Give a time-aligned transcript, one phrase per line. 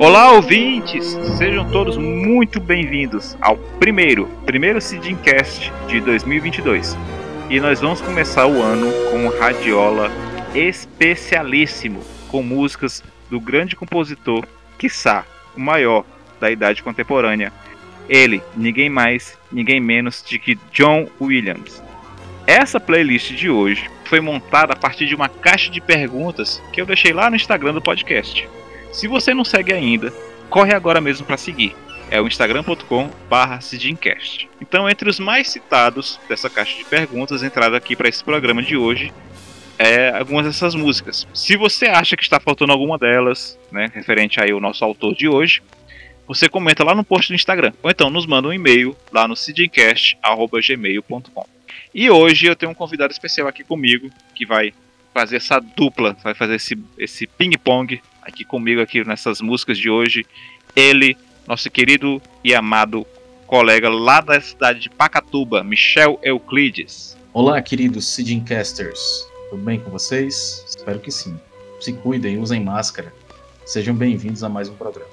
[0.00, 1.08] Olá, ouvintes!
[1.36, 6.96] Sejam todos muito bem-vindos ao primeiro, primeiro Sidcast de 2022.
[7.50, 10.10] E nós vamos começar o ano com um radiola
[10.54, 14.46] especialíssimo, com músicas do grande compositor,
[14.78, 16.06] quiçá, o maior
[16.40, 17.52] da idade contemporânea.
[18.08, 21.82] Ele, ninguém mais, ninguém menos de que John Williams.
[22.46, 26.86] Essa playlist de hoje foi montada a partir de uma caixa de perguntas que eu
[26.86, 28.48] deixei lá no Instagram do podcast.
[28.92, 30.12] Se você não segue ainda,
[30.48, 31.76] corre agora mesmo para seguir.
[32.10, 34.50] É o instagram.com/sidcast.
[34.60, 38.76] Então, entre os mais citados dessa caixa de perguntas entraram aqui para esse programa de
[38.76, 39.12] hoje,
[39.78, 41.24] é, algumas dessas músicas.
[41.32, 45.28] Se você acha que está faltando alguma delas, né, referente aí ao nosso autor de
[45.28, 45.62] hoje,
[46.26, 47.72] você comenta lá no post do Instagram.
[47.82, 51.46] Ou então nos manda um e-mail lá no sidcast.gmail.com.
[51.94, 54.74] E hoje eu tenho um convidado especial aqui comigo que vai
[55.14, 60.26] fazer essa dupla, vai fazer esse, esse ping-pong aqui comigo aqui nessas músicas de hoje.
[60.74, 63.06] Ele, nosso querido e amado
[63.46, 67.16] colega lá da cidade de Pacatuba, Michel Euclides.
[67.32, 69.00] Olá, queridos Sidincasters.
[69.50, 70.64] Tudo bem com vocês?
[70.68, 71.38] Espero que sim.
[71.80, 73.12] Se cuidem, usem máscara.
[73.64, 75.10] Sejam bem-vindos a mais um programa.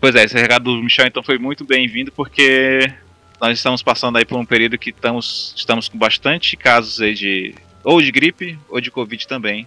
[0.00, 2.90] Pois é, esse recado do Michel então foi muito bem-vindo porque
[3.40, 7.54] nós estamos passando aí por um período que estamos, estamos com bastante casos aí de
[7.82, 9.66] ou de gripe ou de Covid também.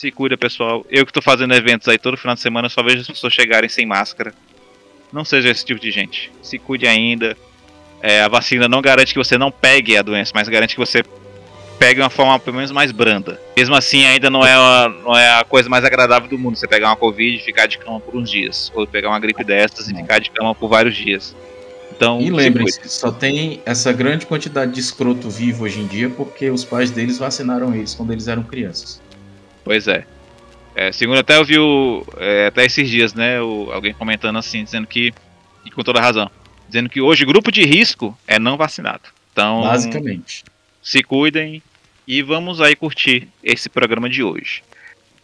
[0.00, 0.82] Se cuida, pessoal.
[0.88, 3.68] Eu que tô fazendo eventos aí todo final de semana, só vejo as pessoas chegarem
[3.68, 4.32] sem máscara.
[5.12, 6.32] Não seja esse tipo de gente.
[6.40, 7.36] Se cuide ainda.
[8.00, 11.02] É, a vacina não garante que você não pegue a doença, mas garante que você
[11.78, 13.38] pegue uma forma pelo menos mais branda.
[13.54, 16.66] Mesmo assim, ainda não é, uma, não é a coisa mais agradável do mundo você
[16.66, 18.72] pegar uma Covid e ficar de cama por uns dias.
[18.74, 21.36] Ou pegar uma gripe dessas e ficar de cama por vários dias.
[21.94, 26.48] Então, e lembre-se, só tem essa grande quantidade de escroto vivo hoje em dia porque
[26.48, 28.98] os pais deles vacinaram eles quando eles eram crianças.
[29.70, 30.04] Pois é.
[30.74, 34.64] é segundo até eu vi o, é, até esses dias, né, o, alguém comentando assim,
[34.64, 35.14] dizendo que,
[35.64, 36.28] e com toda razão,
[36.66, 39.04] dizendo que hoje grupo de risco é não vacinado.
[39.30, 40.42] Então, basicamente,
[40.82, 41.62] se cuidem
[42.04, 44.64] e vamos aí curtir esse programa de hoje.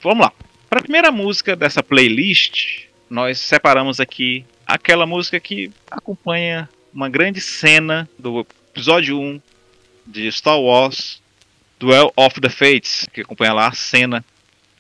[0.00, 0.32] Vamos lá.
[0.70, 7.40] Para a primeira música dessa playlist, nós separamos aqui aquela música que acompanha uma grande
[7.40, 9.40] cena do episódio 1
[10.06, 11.20] de Star Wars
[11.78, 14.24] Duel of the Fates, que acompanha lá a cena,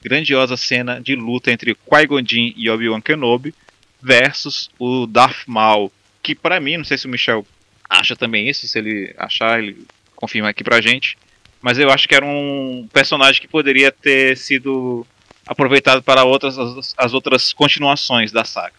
[0.06, 3.52] grandiosa cena de luta entre Qui-Gon Jinn e Obi-Wan Kenobi
[4.00, 5.90] versus o Darth Maul,
[6.22, 7.44] que para mim, não sei se o Michel
[7.90, 9.84] acha também isso, se ele achar, ele
[10.14, 11.18] confirma aqui pra gente,
[11.60, 15.04] mas eu acho que era um personagem que poderia ter sido
[15.44, 18.74] aproveitado para outras as, as outras continuações da saga.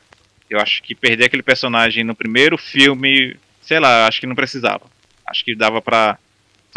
[0.49, 4.85] Eu acho que perder aquele personagem no primeiro filme, sei lá, acho que não precisava.
[5.25, 6.17] Acho que dava para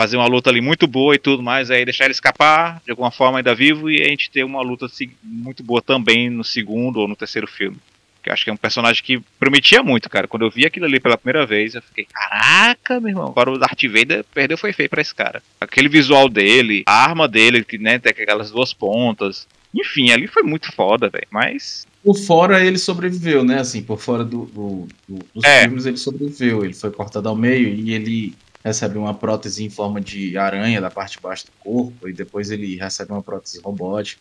[0.00, 3.10] fazer uma luta ali muito boa e tudo mais, aí deixar ele escapar de alguma
[3.10, 4.86] forma ainda vivo e a gente ter uma luta
[5.22, 7.76] muito boa também no segundo ou no terceiro filme.
[8.22, 10.26] Que eu acho que é um personagem que prometia muito, cara.
[10.26, 13.58] Quando eu vi aquilo ali pela primeira vez, eu fiquei, caraca, meu irmão, agora o
[13.58, 15.42] Darth Vader perdeu foi feio pra esse cara.
[15.60, 19.46] Aquele visual dele, a arma dele, que né, tem aquelas duas pontas.
[19.74, 21.28] Enfim, ali foi muito foda, velho.
[21.30, 23.60] Mas por fora ele sobreviveu, né?
[23.60, 25.64] Assim, por fora do, do, do dos é.
[25.64, 26.64] filmes ele sobreviveu.
[26.64, 28.34] Ele foi cortado ao meio e ele
[28.64, 32.50] recebe uma prótese em forma de aranha da parte de baixo do corpo, e depois
[32.50, 34.20] ele recebe uma prótese robótica.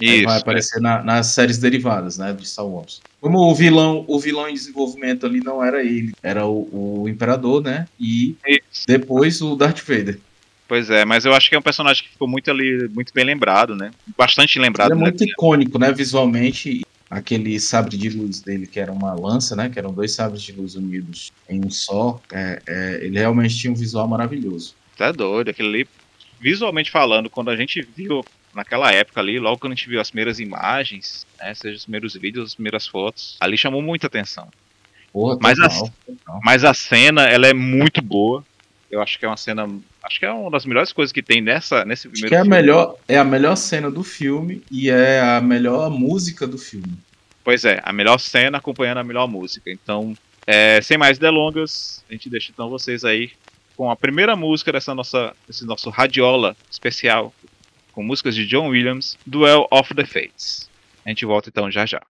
[0.00, 0.80] Isso, vai aparecer é.
[0.80, 3.00] na, nas séries derivadas, né, de Star Wars.
[3.20, 7.62] Como o vilão, o vilão em desenvolvimento ali não era ele, era o, o Imperador,
[7.62, 8.84] né, e Isso.
[8.86, 10.20] depois o Darth Vader.
[10.68, 13.24] Pois é, mas eu acho que é um personagem que ficou muito ali, muito bem
[13.24, 14.92] lembrado, né, bastante lembrado.
[14.92, 15.30] Ele é muito né?
[15.30, 19.70] icônico, né, visualmente, aquele sabre de luz dele, que era uma lança, né?
[19.70, 22.20] Que eram dois sabres de luz unidos em um só.
[22.32, 24.74] É, é, ele realmente tinha um visual maravilhoso.
[24.96, 25.88] Tá doido, aquele ali,
[26.40, 30.10] visualmente falando, quando a gente viu naquela época ali, logo quando a gente viu as
[30.10, 31.54] primeiras imagens, né?
[31.54, 34.48] Seja os primeiros vídeos, as primeiras fotos, ali chamou muita atenção.
[35.12, 35.68] Porra, mas, a,
[36.42, 38.44] mas a cena, ela é muito boa.
[38.90, 39.68] Eu acho que é uma cena
[40.04, 42.42] Acho que é uma das melhores coisas que tem nessa, nesse primeiro acho que é
[42.42, 42.56] filme.
[42.56, 46.92] A melhor, é a melhor cena do filme e é a melhor música do filme.
[47.44, 49.70] Pois é, a melhor cena acompanhando a melhor música.
[49.70, 53.30] Então, é, sem mais delongas, a gente deixa então vocês aí
[53.76, 57.34] com a primeira música dessa nossa, desse nosso radiola especial,
[57.92, 60.70] com músicas de John Williams, Duel of the Fates.
[61.04, 62.00] A gente volta então já já.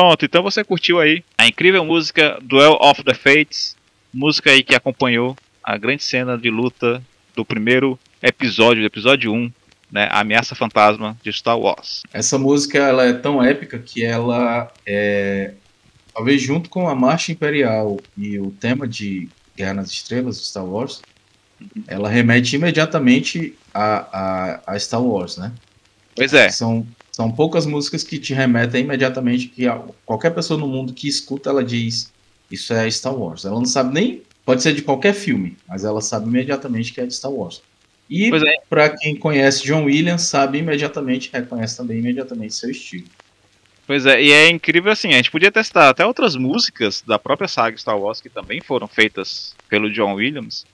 [0.00, 3.76] Pronto, então você curtiu aí a incrível música Duel of the Fates,
[4.10, 7.02] música aí que acompanhou a grande cena de luta
[7.36, 9.52] do primeiro episódio, do episódio 1,
[9.92, 12.02] né, a Ameaça Fantasma de Star Wars.
[12.14, 15.52] Essa música ela é tão épica que ela é
[16.14, 20.64] talvez junto com a Marcha Imperial e o tema de Guerra nas Estrelas de Star
[20.64, 21.02] Wars,
[21.86, 25.52] ela remete imediatamente a, a, a Star Wars, né?
[26.16, 26.48] Pois é.
[26.48, 29.64] São, são poucas músicas que te remetem imediatamente que
[30.04, 32.12] qualquer pessoa no mundo que escuta ela diz
[32.50, 33.44] isso é Star Wars.
[33.44, 37.06] Ela não sabe nem pode ser de qualquer filme, mas ela sabe imediatamente que é
[37.06, 37.62] de Star Wars.
[38.08, 38.54] E é.
[38.68, 43.06] para quem conhece John Williams, sabe imediatamente, reconhece também imediatamente seu estilo.
[43.86, 47.46] Pois é, e é incrível assim, a gente podia testar até outras músicas da própria
[47.46, 50.66] saga Star Wars que também foram feitas pelo John Williams.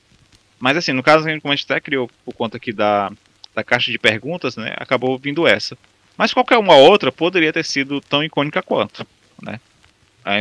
[0.58, 3.12] Mas assim, no caso, como a gente até criou por conta aqui da,
[3.54, 5.76] da caixa de perguntas, né, acabou vindo essa.
[6.16, 9.06] Mas qualquer uma outra poderia ter sido tão icônica quanto,
[9.42, 9.61] né?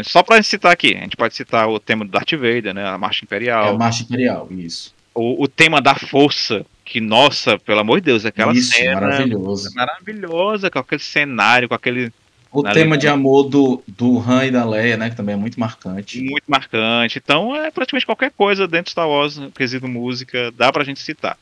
[0.03, 2.98] Só pra citar aqui, a gente pode citar o tema do Darth Vader, né, a
[2.98, 3.65] Marcha Imperial.
[3.65, 4.96] É a Marcha Imperial, isso.
[5.13, 9.72] O, o tema da Força, que, nossa, pelo amor de Deus, aquela isso, cena maravilhosa.
[9.75, 12.12] maravilhosa, com aquele cenário, com aquele
[12.55, 15.10] o tema de amor do, do Han e da Leia, né?
[15.10, 16.22] Que também é muito marcante.
[16.22, 17.20] Muito marcante.
[17.22, 21.38] Então, é praticamente qualquer coisa dentro de Star Wars, quesito música, dá pra gente citar.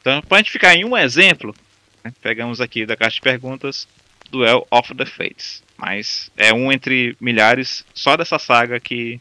[0.00, 1.54] Então, pra gente ficar em um exemplo,
[2.04, 3.88] né, pegamos aqui da caixa de perguntas
[4.30, 5.62] Duel of the Fates.
[5.76, 9.20] Mas é um entre milhares só dessa saga que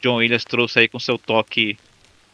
[0.00, 1.78] John Williams trouxe aí com seu toque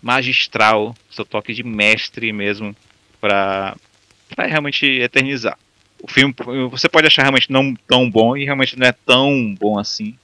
[0.03, 2.75] magistral, seu toque de mestre mesmo,
[3.21, 3.77] pra
[4.39, 5.59] realmente eternizar
[6.03, 6.35] o filme
[6.71, 10.17] você pode achar realmente não tão bom e realmente não é tão bom assim.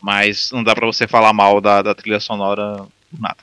[0.00, 2.86] Mas não dá para você falar mal da, da trilha sonora
[3.18, 3.38] nada.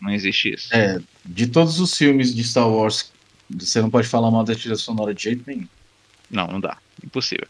[0.00, 0.74] Não existe isso.
[0.74, 3.12] É, de todos os filmes de Star Wars,
[3.58, 5.66] você não pode falar mal da trilha sonora de jeito nenhum.
[6.30, 6.76] Não, não dá.
[7.04, 7.46] Impossível.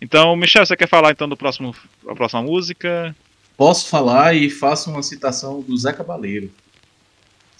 [0.00, 1.74] Então, Michel, você quer falar então do próximo,
[2.08, 3.14] a próxima música?
[3.56, 6.50] Posso falar e faço uma citação do Zé Cabaleiro,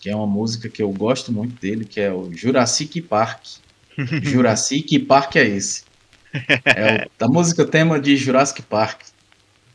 [0.00, 3.44] que é uma música que eu gosto muito dele, que é o Jurassic Park.
[4.22, 5.84] Jurassic Park é esse.
[6.64, 9.02] É o, a música tema de Jurassic Park,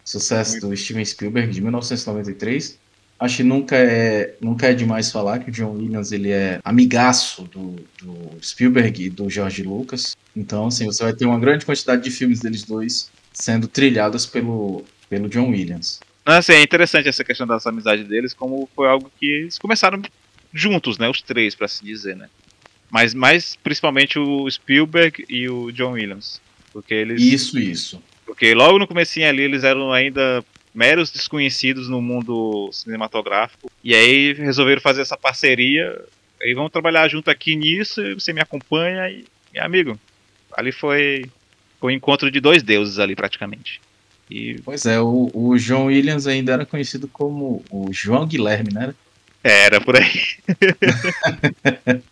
[0.04, 2.80] sucesso do Steven Spielberg de 1993.
[3.20, 7.44] Acho que nunca é, nunca é demais falar que o John Williams ele é amigaço
[7.44, 10.18] do, do Spielberg e do George Lucas.
[10.36, 14.84] Então, assim, você vai ter uma grande quantidade de filmes deles dois sendo trilhados pelo,
[15.10, 16.02] pelo John Williams.
[16.26, 20.02] Assim, é interessante essa questão dessa amizade deles, como foi algo que eles começaram
[20.54, 21.08] juntos, né?
[21.08, 22.28] Os três, para se dizer, né?
[22.90, 26.42] Mas mais principalmente o Spielberg e o John Williams.
[26.74, 27.22] Porque eles.
[27.22, 28.02] Isso, isso.
[28.26, 30.44] Porque logo no comecinho ali eles eram ainda
[30.76, 33.72] meros desconhecidos no mundo cinematográfico.
[33.84, 36.04] E aí resolveram fazer essa parceria.
[36.42, 39.98] E vamos trabalhar junto aqui nisso, você me acompanha e, e amigo.
[40.54, 41.26] Ali foi,
[41.80, 43.82] foi o encontro de dois deuses ali praticamente.
[44.30, 44.60] E...
[44.64, 48.94] Pois é, o, o John Williams ainda era conhecido como o João Guilherme, né?
[49.44, 50.38] Era por aí.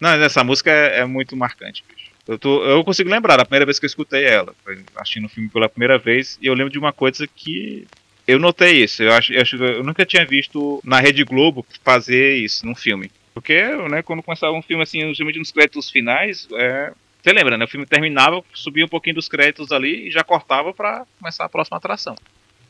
[0.00, 2.10] Não, essa música é, é muito marcante, bicho.
[2.26, 4.54] Eu, tô, eu consigo lembrar da primeira vez que eu escutei ela.
[4.96, 6.38] Assistindo o filme pela primeira vez.
[6.40, 7.86] E eu lembro de uma coisa que.
[8.30, 9.02] Eu notei isso.
[9.02, 13.10] Eu acho, eu, acho, eu nunca tinha visto na Rede Globo fazer isso num filme.
[13.34, 13.60] Porque,
[13.90, 17.64] né, quando começava um filme assim, geralmente nos créditos finais, é, você lembra, né?
[17.64, 21.48] O filme terminava, subia um pouquinho dos créditos ali e já cortava para começar a
[21.48, 22.14] próxima atração.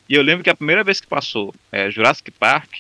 [0.08, 2.78] E eu lembro que a primeira vez que passou é, Jurassic Park,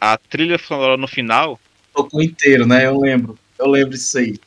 [0.00, 1.58] a trilha sonora no final.
[1.94, 2.86] Tocou inteiro, né?
[2.86, 3.38] Eu lembro.
[3.58, 4.38] Eu lembro disso aí.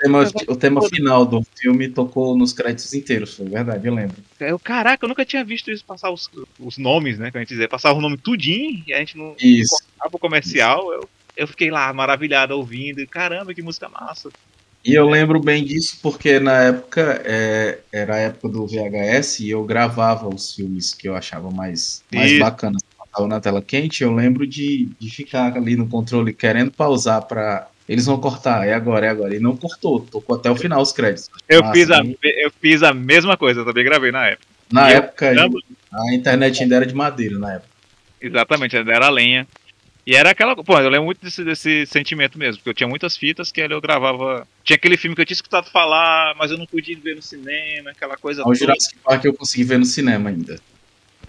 [0.00, 4.16] O tema, o tema final do filme tocou nos créditos inteiros, foi verdade, eu lembro.
[4.38, 7.30] Eu, caraca, eu nunca tinha visto isso passar os, os nomes, né?
[7.30, 9.76] Que a gente dizer, passar o nome tudinho e a gente não isso.
[10.10, 10.90] o comercial.
[10.90, 14.30] Eu, eu fiquei lá maravilhado ouvindo, e caramba, que música massa.
[14.82, 19.50] E eu lembro bem disso porque na época é, era a época do VHS e
[19.50, 22.80] eu gravava os filmes que eu achava mais, mais bacanas
[23.28, 24.02] na tela quente.
[24.02, 28.72] Eu lembro de, de ficar ali no controle querendo pausar para eles vão cortar, é
[28.72, 29.34] agora, é agora.
[29.34, 31.28] E não cortou, tocou até o final os créditos.
[31.48, 34.46] Eu, fiz, a, eu fiz a mesma coisa, eu também gravei na época.
[34.72, 35.50] Na e época, eu...
[35.92, 37.68] a internet ainda era de madeira na época.
[38.20, 39.44] Exatamente, ainda era lenha.
[40.06, 40.54] E era aquela.
[40.54, 43.80] Pô, eu lembro muito desse, desse sentimento mesmo, porque eu tinha muitas fitas que eu
[43.80, 44.46] gravava.
[44.62, 47.90] Tinha aquele filme que eu tinha escutado falar, mas eu não podia ver no cinema,
[47.90, 48.46] aquela coisa.
[48.46, 50.60] O Jurassic Park eu consegui ver no cinema ainda.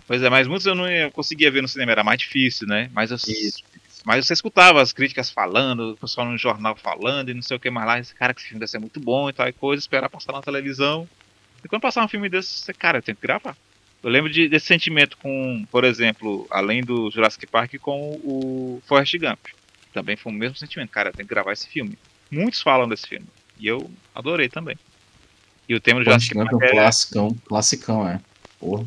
[0.08, 2.88] Pois é, mas muitos eu não conseguia ver no cinema, era mais difícil, né?
[2.94, 3.64] Mas eu, Isso.
[4.04, 7.60] Mas você escutava as críticas falando, o pessoal no jornal falando e não sei o
[7.60, 8.00] que mais lá.
[8.00, 10.34] Esse cara, que esse filme deve ser muito bom e tal e coisa, esperar passar
[10.34, 11.08] na televisão.
[11.64, 13.56] E quando passar um filme desse, você, cara, eu tenho que gravar.
[14.04, 19.16] Eu lembro de, desse sentimento com, por exemplo, além do Jurassic Park, com o Forrest
[19.18, 19.40] Gump.
[19.94, 21.98] Também foi o mesmo sentimento, cara, eu tenho que gravar esse filme.
[22.32, 23.28] Muitos falam desse filme.
[23.60, 24.76] E eu adorei também.
[25.70, 28.20] E o tema do Jurassic Park Park é um é, classicão, classicão, é.
[28.60, 28.86] Porra.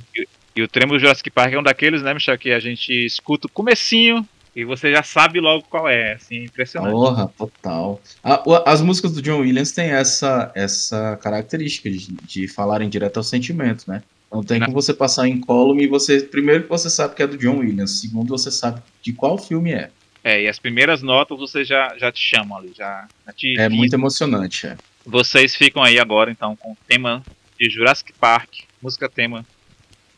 [0.56, 3.47] e o tema do Jurassic Park é um daqueles, né, Michel, que a gente escuta
[3.47, 6.92] o comecinho e você já sabe logo qual é, assim, impressionante.
[6.92, 8.00] Porra, total.
[8.23, 13.23] A- as músicas do John Williams têm essa, essa característica de, de falarem direto ao
[13.23, 14.02] sentimento, né?
[14.30, 16.20] Não tem como você passar em column e você.
[16.20, 19.73] Primeiro que você sabe que é do John Williams, segundo você sabe de qual filme
[19.73, 19.90] é.
[20.25, 23.68] É, e as primeiras notas você já, já te chamam ali, já, já te É
[23.68, 24.76] muito emocionante, é.
[25.06, 27.23] Vocês ficam aí agora, então, com o tema
[27.61, 28.50] de Jurassic Park,
[28.82, 29.44] música tema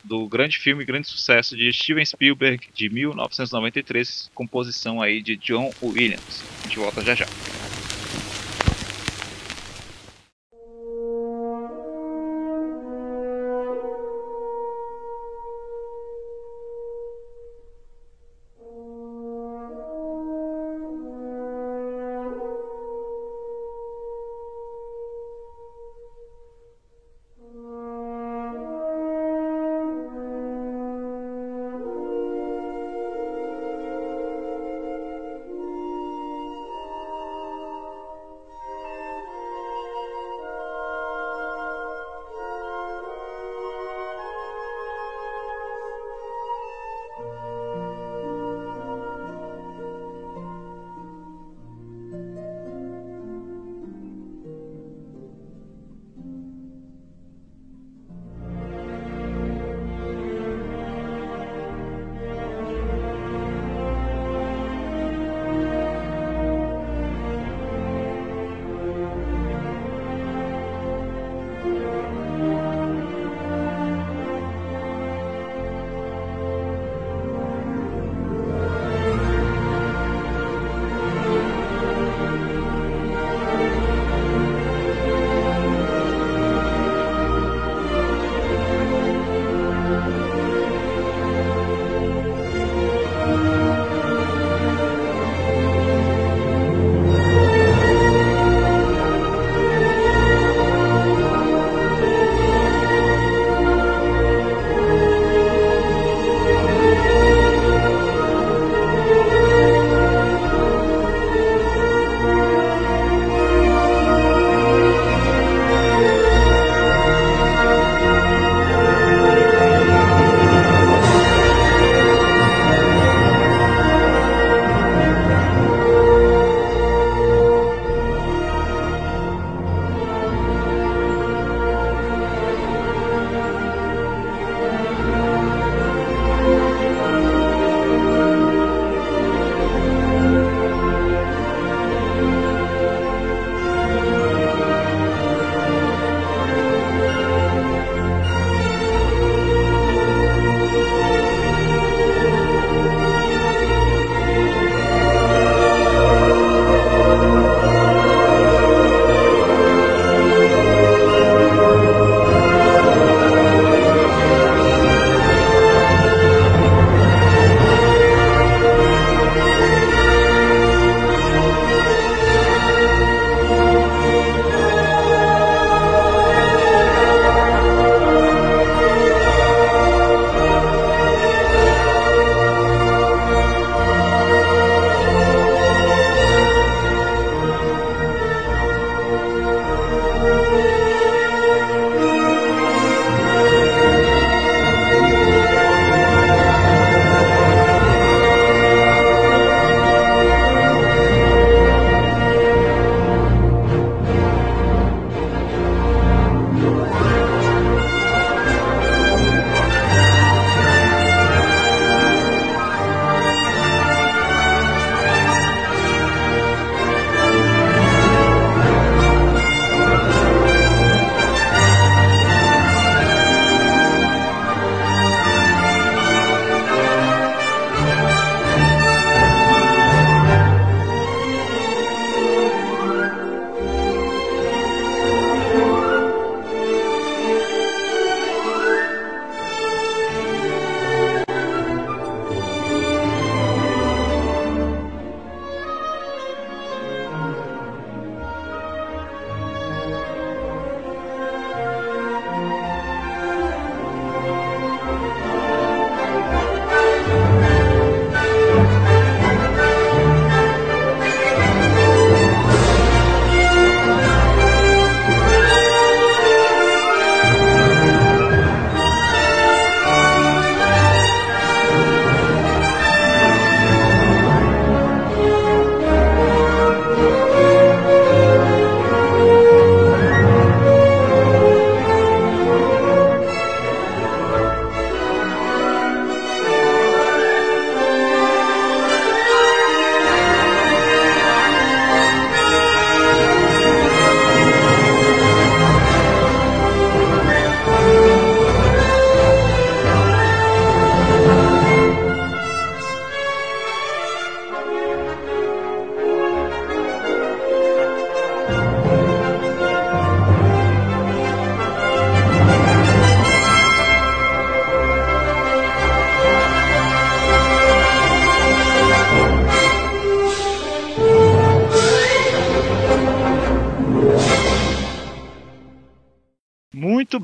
[0.07, 6.45] do grande filme, grande sucesso de Steven Spielberg, de 1993, composição aí de John Williams.
[6.61, 7.27] A gente volta já já.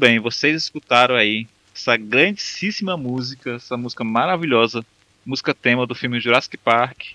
[0.03, 4.85] Bem, vocês escutaram aí essa grandíssima música, essa música maravilhosa,
[5.25, 7.12] música tema do filme Jurassic Park,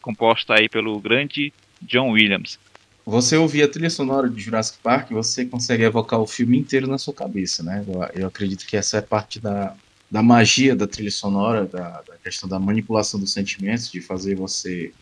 [0.00, 2.58] composta aí pelo grande John Williams.
[3.04, 6.96] Você ouvir a trilha sonora de Jurassic Park, você consegue evocar o filme inteiro na
[6.96, 7.84] sua cabeça, né?
[7.86, 9.76] Eu, eu acredito que essa é parte da,
[10.10, 14.94] da magia da trilha sonora, da, da, questão da manipulação dos sentimentos, de fazer você,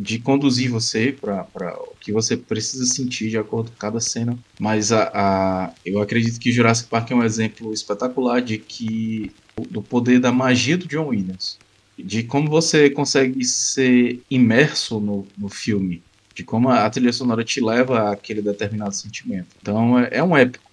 [0.00, 1.46] de conduzir você para
[1.78, 4.38] o que você precisa sentir de acordo com cada cena.
[4.58, 9.30] Mas a, a, eu acredito que Jurassic Park é um exemplo espetacular de que
[9.70, 11.58] do poder da magia do John Williams,
[11.98, 16.02] de como você consegue ser imerso no, no filme
[16.34, 19.48] de como a trilha sonora te leva àquele determinado sentimento.
[19.60, 20.70] Então é, é um épico,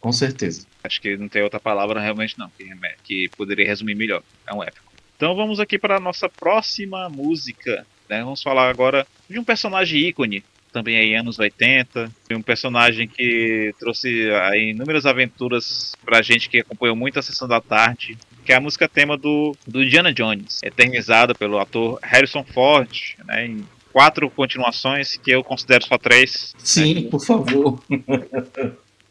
[0.00, 0.66] com certeza.
[0.82, 2.68] Acho que não tem outra palavra realmente não, que,
[3.04, 4.22] que poderia resumir melhor.
[4.48, 4.92] É um épico.
[5.16, 7.86] Então vamos aqui para a nossa próxima música.
[8.08, 8.22] Né?
[8.22, 10.42] Vamos falar agora de um personagem ícone,
[10.72, 16.94] também aí anos 80, um personagem que trouxe aí inúmeras aventuras pra gente que acompanhou
[16.94, 21.34] muito a sessão da tarde, que é a música tema do, do Indiana Jones, eternizada
[21.34, 26.54] pelo ator Harrison Ford, né, em quatro continuações, que eu considero só três.
[26.58, 27.10] Sim, né?
[27.10, 27.82] por favor.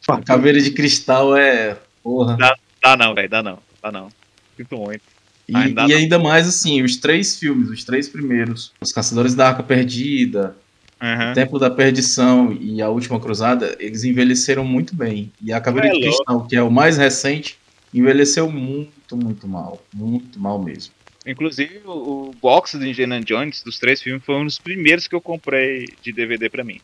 [0.08, 1.76] A caveira de cristal é.
[2.00, 2.36] Porra.
[2.36, 3.58] Dá, dá não, velho, dá não.
[3.82, 4.08] Dá não.
[4.56, 5.15] Sinto muito.
[5.48, 9.48] E, ainda, e ainda mais assim, os três filmes, os três primeiros, Os Caçadores da
[9.48, 10.56] Arca Perdida,
[11.00, 11.30] uhum.
[11.30, 15.30] O Templo da Perdição e A Última Cruzada, eles envelheceram muito bem.
[15.40, 17.58] E a Caveira é de Cristal, que é o mais recente,
[17.94, 19.82] envelheceu muito, muito mal.
[19.94, 20.92] Muito mal mesmo.
[21.24, 25.14] Inclusive, o, o box do Indiana Jones, dos três filmes, foi um dos primeiros que
[25.14, 26.80] eu comprei de DVD para mim.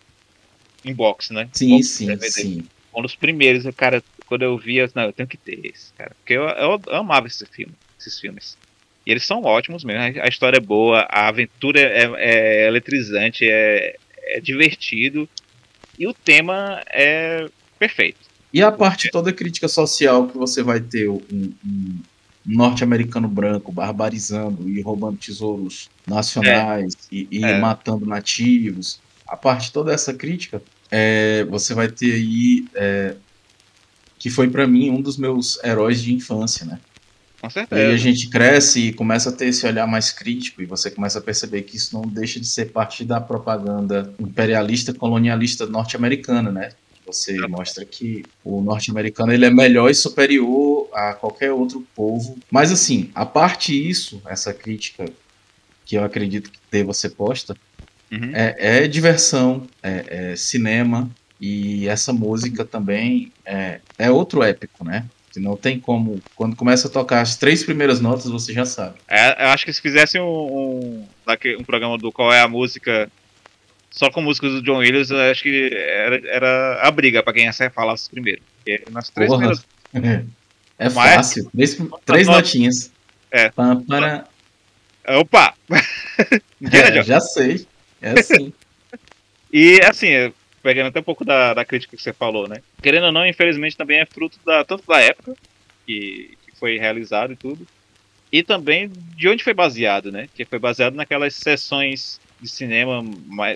[0.85, 1.49] Em box, né?
[1.53, 2.65] Sim, box sim, sim.
[2.95, 6.13] Um dos primeiros, cara, quando eu via, não, eu tenho que ter esse, cara.
[6.19, 7.73] Porque eu, eu, eu amava esse filme,
[8.03, 8.57] esses filmes.
[9.07, 10.21] E eles são ótimos mesmo.
[10.23, 15.29] A história é boa, a aventura é, é eletrizante, é, é divertido.
[15.99, 18.21] E o tema é perfeito.
[18.53, 21.99] E a parte toda crítica social que você vai ter um, um
[22.45, 27.15] norte-americano branco barbarizando e roubando tesouros nacionais é.
[27.15, 27.59] e, e é.
[27.59, 33.15] matando nativos, a parte toda essa crítica, é, você vai ter aí é,
[34.19, 36.79] que foi para mim um dos meus heróis de infância, né?
[37.43, 37.89] Com certeza.
[37.89, 41.19] Aí a gente cresce e começa a ter esse olhar mais crítico e você começa
[41.19, 46.71] a perceber que isso não deixa de ser parte da propaganda imperialista colonialista norte-americana, né?
[47.05, 52.39] Você mostra que o norte-americano ele é melhor e superior a qualquer outro povo.
[52.49, 55.07] Mas assim, a parte isso, essa crítica
[55.85, 57.57] que eu acredito que deva ser posta,
[58.13, 58.31] uhum.
[58.33, 65.07] é, é, diversão, é, é, cinema e essa música também é, é outro épico, né?
[65.41, 66.21] Não tem como.
[66.37, 68.97] Quando começa a tocar as três primeiras notas, você já sabe.
[69.09, 71.09] É, eu acho que se fizesse um, um,
[71.59, 73.11] um programa do qual é a música
[73.93, 77.45] só com músicas do John Williams, eu acho que era, era a briga para quem
[77.45, 78.41] ia falasse primeiro.
[78.57, 79.53] Porque nas três Porra.
[79.93, 80.27] primeiras.
[80.79, 81.49] É fácil.
[81.55, 82.91] Três, três notinhas.
[83.31, 83.51] É.
[83.51, 84.25] Para...
[85.21, 85.55] Opa!
[86.73, 87.65] é, já sei.
[88.01, 88.53] É assim.
[89.53, 92.57] e assim, pegando até um pouco da, da crítica que você falou, né?
[92.81, 95.35] Querendo ou não, infelizmente também é fruto da, tanto da época
[95.87, 97.67] que, que foi realizado e tudo,
[98.31, 100.29] e também de onde foi baseado, né?
[100.35, 103.05] Que foi baseado naquelas sessões de cinema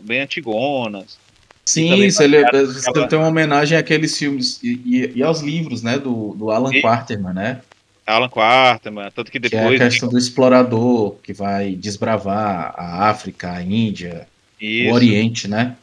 [0.02, 1.18] bem antigonas.
[1.64, 3.08] Sim, isso ele, você aquela...
[3.08, 6.80] tem uma homenagem àqueles filmes e, e, e, aos livros, né, do, do Alan e...
[6.80, 7.60] Quarterman, né?
[8.06, 9.76] Alan Quarterman, tanto que depois...
[9.76, 14.28] Que é a questão do explorador que vai desbravar a África, a Índia,
[14.60, 14.90] isso.
[14.90, 15.74] o Oriente, né?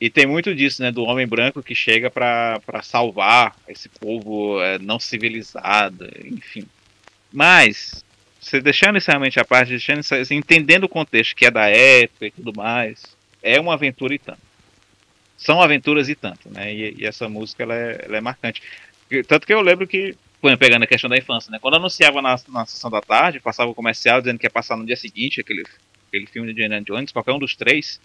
[0.00, 4.78] E tem muito disso, né, do homem branco que chega para salvar esse povo é,
[4.78, 6.66] não civilizado, enfim.
[7.32, 8.04] Mas
[8.38, 11.68] você deixando isso realmente a parte, deixando isso, assim, entendendo o contexto que é da
[11.68, 13.02] época e tudo mais,
[13.42, 14.40] é uma aventura e tanto.
[15.36, 16.72] São aventuras e tanto, né?
[16.72, 18.62] E, e essa música ela é, ela é, marcante.
[19.26, 20.16] Tanto que eu lembro que,
[20.58, 21.58] pegando a questão da infância, né?
[21.60, 24.86] Quando anunciava na, na sessão da tarde, passava o comercial dizendo que ia passar no
[24.86, 25.64] dia seguinte aquele,
[26.08, 28.00] aquele filme de Indiana Jones, qualquer um dos três,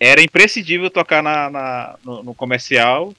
[0.00, 3.14] era imprescindível tocar na, na no, no, comercial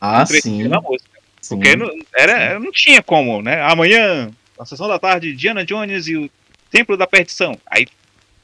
[0.00, 0.64] ah, sim.
[0.64, 1.10] na música.
[1.40, 1.56] Sim.
[1.56, 3.60] Porque não, era, não tinha como, né?
[3.60, 6.30] Amanhã na sessão da tarde, Diana Jones e o
[6.70, 7.58] Templo da Perdição.
[7.66, 7.86] Aí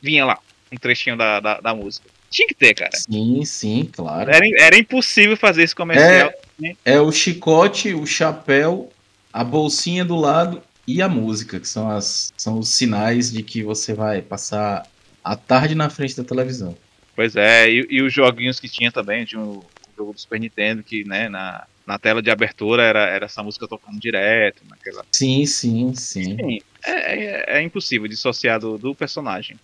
[0.02, 0.38] vinha lá
[0.70, 2.06] um trechinho da, da, da música.
[2.30, 2.90] Tinha que ter, cara.
[2.94, 4.30] Sim, sim, claro.
[4.30, 6.30] Era, era impossível fazer esse comercial.
[6.62, 8.90] É, é o chicote, o chapéu,
[9.32, 13.62] a bolsinha do lado e a música, que são, as, são os sinais de que
[13.62, 14.86] você vai passar
[15.24, 16.76] a tarde na frente da televisão.
[17.18, 19.64] Pois é, e, e os joguinhos que tinha também, tinha o, o
[19.96, 23.66] jogo do Super Nintendo, que né, na, na tela de abertura era, era essa música
[23.66, 24.62] tocando direto.
[24.70, 25.04] Naquela...
[25.10, 26.36] Sim, sim, sim.
[26.36, 29.58] sim é, é, é, impossível dissociar do, do, personagem.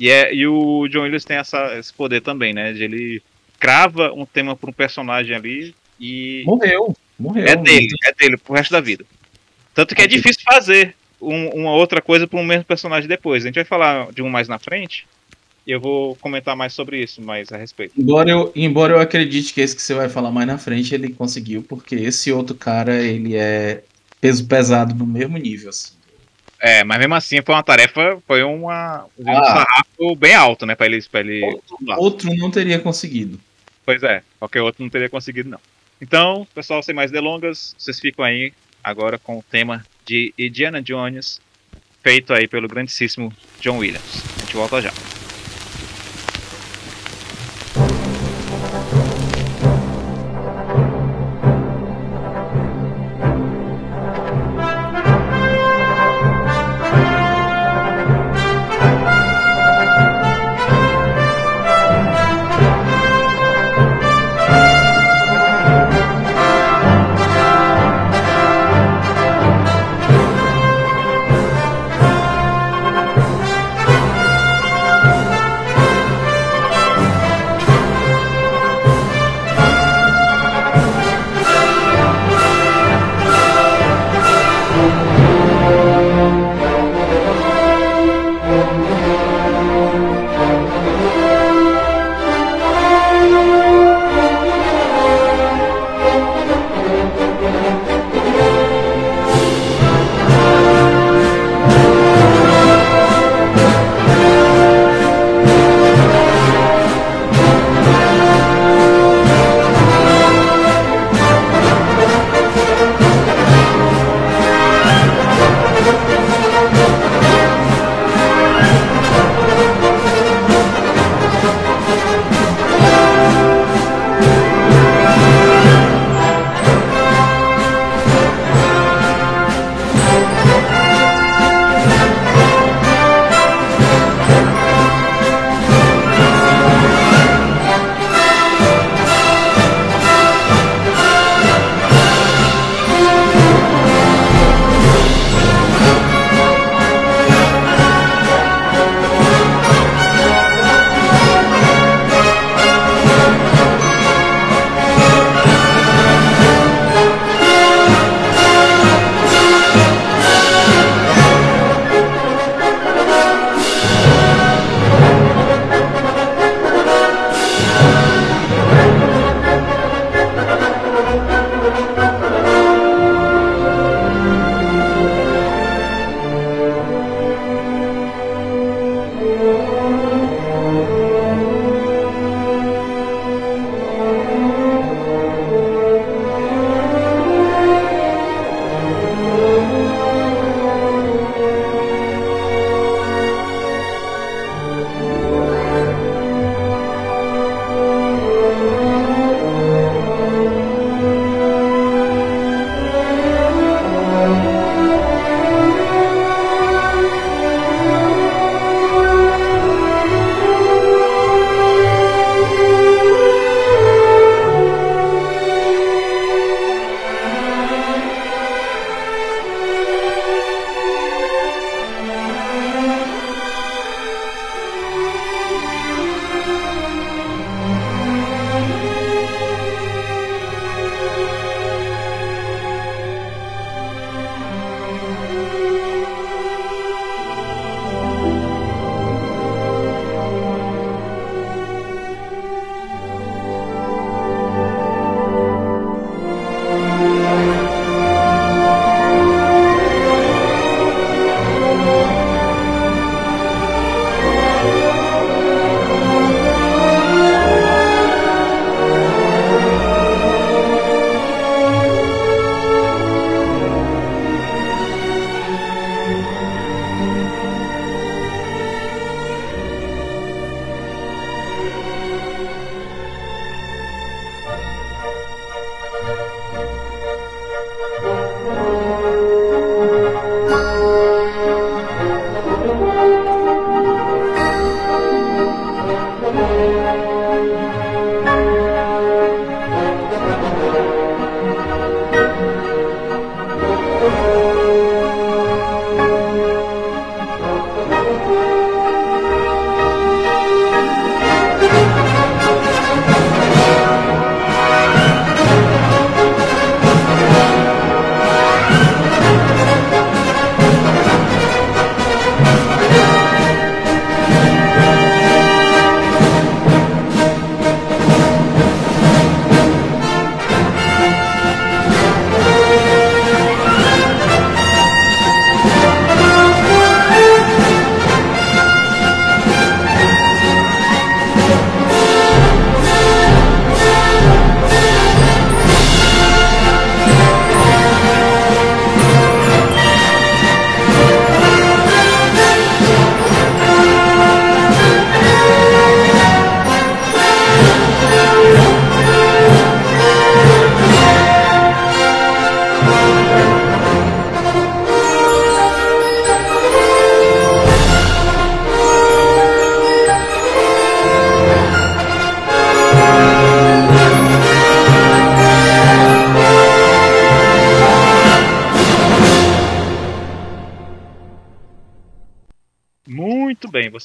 [0.00, 2.72] E, é, e o John Williams tem essa, esse poder também, né?
[2.72, 3.22] De ele
[3.60, 6.42] crava um tema para um personagem ali e.
[6.44, 6.92] Morreu.
[7.16, 7.46] Morreu.
[7.46, 9.04] É dele, é dele pro resto da vida.
[9.72, 13.44] Tanto que é difícil fazer um, uma outra coisa para um mesmo personagem depois.
[13.44, 15.06] A gente vai falar de um mais na frente.
[15.66, 17.92] E eu vou comentar mais sobre isso, mais a respeito.
[17.98, 21.08] Embora eu, embora eu acredite que esse que você vai falar mais na frente, ele
[21.08, 23.82] conseguiu, porque esse outro cara, ele é
[24.20, 25.92] peso pesado no mesmo nível, assim.
[26.60, 29.44] É, mas mesmo assim foi uma tarefa, foi uma, um ah.
[29.44, 31.44] sarrafo bem alto, né, pra ele, pra ele...
[31.44, 33.38] Outro, outro não teria conseguido.
[33.84, 35.60] Pois é, qualquer outro não teria conseguido, não.
[36.00, 38.52] Então, pessoal, sem mais delongas, vocês ficam aí
[38.82, 41.40] agora com o tema de Indiana Jones,
[42.02, 44.22] feito aí pelo grandíssimo John Williams.
[44.36, 44.92] A gente volta já.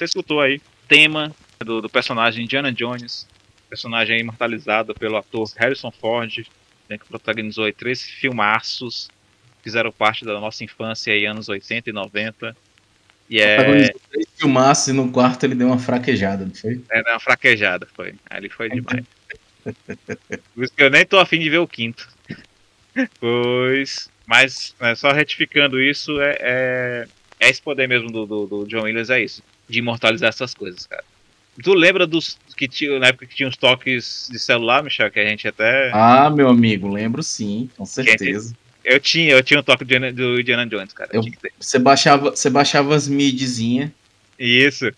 [0.01, 3.27] Você escutou aí tema do, do personagem Indiana Jones,
[3.69, 6.47] personagem imortalizado pelo ator Harrison Ford,
[6.89, 9.09] né, que protagonizou aí três filmaços
[9.61, 12.57] fizeram parte da nossa infância aí, anos 80 e 90.
[13.29, 13.93] E é.
[14.09, 16.81] Três filmaços e no quarto ele deu uma fraquejada, não foi?
[16.89, 18.15] É, deu uma fraquejada, foi.
[18.27, 19.05] Ali foi demais.
[19.63, 22.09] Por isso que eu nem tô afim de ver o quinto.
[23.19, 24.09] pois.
[24.25, 27.07] Mas, né, só retificando isso, é, é,
[27.39, 29.43] é, esse poder mesmo do, do, do John Williams, é isso.
[29.71, 31.03] De imortalizar essas coisas, cara.
[31.63, 35.19] Tu lembra dos que tinha, na época que tinha os toques de celular, Michel, que
[35.19, 35.91] a gente até.
[35.93, 38.55] Ah, meu amigo, lembro sim, com certeza.
[38.83, 41.11] Eu tinha, eu tinha um toque do Indiana Jones, cara.
[41.13, 41.23] Eu,
[41.59, 43.93] você, baixava, você baixava as midzinha.
[44.39, 44.91] Isso.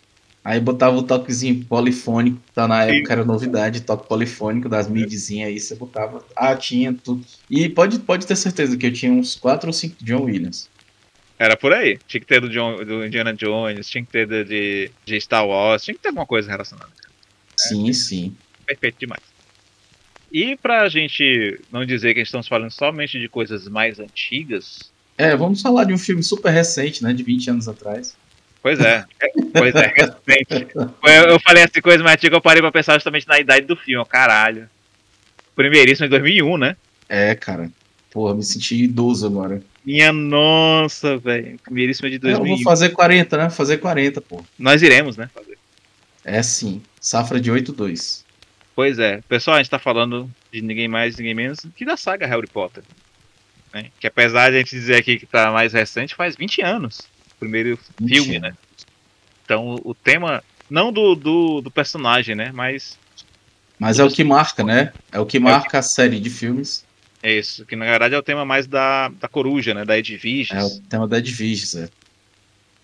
[0.44, 5.60] Aí botava o toquezinho polifônico, tá na época era novidade, toque polifônico das midzinhas aí,
[5.60, 6.24] você botava.
[6.36, 7.26] Ah, tinha tudo.
[7.50, 10.70] E pode, pode ter certeza que eu tinha uns 4 ou 5 John Williams.
[11.44, 12.00] Era por aí.
[12.08, 15.84] Tinha que ter do, John, do Indiana Jones, tinha que ter de, de Star Wars,
[15.84, 16.90] tinha que ter alguma coisa relacionada.
[17.58, 18.34] Sim, é, sim.
[18.66, 19.22] Perfeito demais.
[20.32, 24.90] E pra gente não dizer que estamos falando somente de coisas mais antigas.
[25.18, 27.12] É, vamos falar de um filme super recente, né?
[27.12, 28.16] De 20 anos atrás.
[28.62, 29.04] Pois é,
[29.54, 30.68] pois é, recente.
[30.76, 33.76] Eu, eu falei assim, coisa mais antiga, eu parei pra pensar justamente na idade do
[33.76, 34.70] filme, caralho.
[35.54, 36.78] Primeiríssimo em 2001, né?
[37.10, 37.70] É, cara.
[38.10, 39.62] Porra, me senti idoso agora.
[39.86, 41.60] Minha nossa, velho.
[41.60, 42.46] Primeiríssimo é de 2001.
[42.46, 43.50] Eu vou fazer 40, né?
[43.50, 44.44] Fazer 40, pô.
[44.58, 45.30] Nós iremos, né?
[45.34, 45.58] Fazer.
[46.24, 46.82] É sim.
[47.02, 48.24] Safra de 8-2.
[48.76, 49.22] Pois é.
[49.28, 52.84] Pessoal, a gente tá falando de ninguém mais, ninguém menos que da saga Harry Potter.
[53.74, 53.92] Né?
[54.00, 57.00] Que apesar de a gente dizer aqui que tá mais recente, faz 20 anos.
[57.36, 58.56] O primeiro filme, né?
[59.44, 60.44] Então o tema.
[60.70, 62.52] Não do, do, do personagem, né?
[62.54, 62.98] Mas.
[63.78, 64.94] Mas é o que marca, né?
[65.12, 66.86] É o que marca a série de filmes.
[67.24, 69.86] É isso, que na verdade é o tema mais da, da coruja, né?
[69.86, 70.52] Da Edviges.
[70.52, 71.88] É o tema da Edviges, é.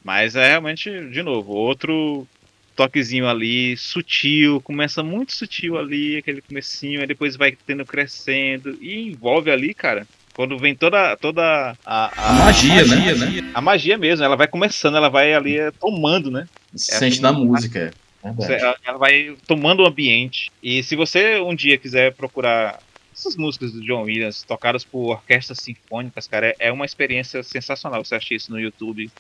[0.02, 2.26] Mas é realmente, de novo, outro
[2.74, 9.10] toquezinho ali, sutil, começa muito sutil ali, aquele comecinho, aí depois vai tendo crescendo e
[9.10, 10.08] envolve ali, cara.
[10.34, 13.42] Quando vem toda, toda a, a, a magia, magia, né?
[13.42, 13.52] né?
[13.54, 16.48] A magia mesmo, ela vai começando, ela vai ali tomando, né?
[16.74, 17.92] Se é sente na música,
[18.24, 18.78] é.
[18.86, 20.50] Ela vai tomando o ambiente.
[20.64, 22.80] E se você um dia quiser procurar
[23.20, 28.04] essas músicas do John Williams tocadas por orquestras sinfônicas, cara, é, é uma experiência sensacional.
[28.04, 29.12] Você assistir isso no YouTube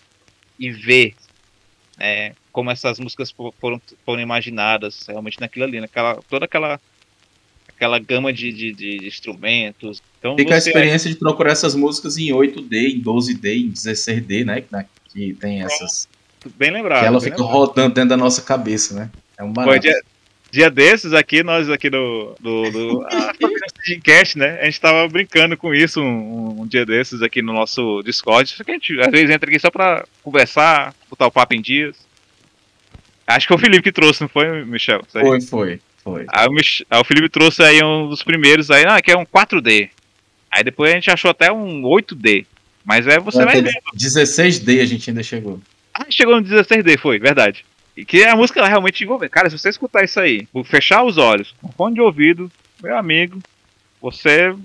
[0.58, 1.16] e ver
[2.00, 6.80] é, como essas músicas foram, foram imaginadas realmente naquilo ali, naquela, toda aquela
[7.80, 10.02] aquela gama de, de, de instrumentos.
[10.20, 14.64] Então, Fica a experiência de procurar essas músicas em 8D, em 12D, em 16D, né?
[15.06, 16.08] Que tem essas.
[16.58, 17.02] Bem lembrado.
[17.02, 17.54] Que ela fica lembrado.
[17.54, 19.10] rodando dentro da nossa cabeça, né?
[19.38, 19.80] É um barato.
[19.80, 20.02] Dia,
[20.52, 23.06] dia, desses aqui, nós aqui do, do
[23.98, 24.60] Cast, né?
[24.62, 28.50] A gente tava brincando com isso um, um, dia desses aqui no nosso Discord.
[28.50, 31.62] Só que a gente às vezes entra aqui só pra conversar, botar o papo em
[31.62, 31.96] dias.
[33.26, 35.04] Acho que foi o Felipe que trouxe, não foi, Michel?
[35.12, 36.26] Foi, foi, foi.
[36.30, 39.18] Aí o, Mich aí o Felipe trouxe aí um dos primeiros aí, ah, que é
[39.18, 39.90] um 4D.
[40.52, 42.46] Aí depois a gente achou até um 8D.
[42.84, 43.72] Mas é você vai ver.
[43.96, 45.60] 16D a gente ainda chegou.
[45.94, 47.64] Ah, chegou no 16D, foi, verdade.
[47.96, 49.28] E que a música ela realmente envolve.
[49.30, 52.50] Cara, se você escutar isso aí, fechar os olhos, fone de ouvido,
[52.82, 53.40] meu amigo,
[54.02, 54.56] você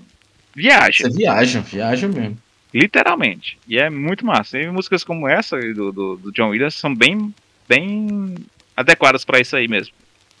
[0.55, 1.09] viaja.
[1.09, 2.37] Você viaja, viaja mesmo.
[2.73, 3.57] Literalmente.
[3.67, 4.59] E é muito massa.
[4.59, 7.33] E músicas como essa do, do, do John Williams são bem,
[7.67, 8.35] bem
[8.75, 9.93] adequadas para isso aí mesmo.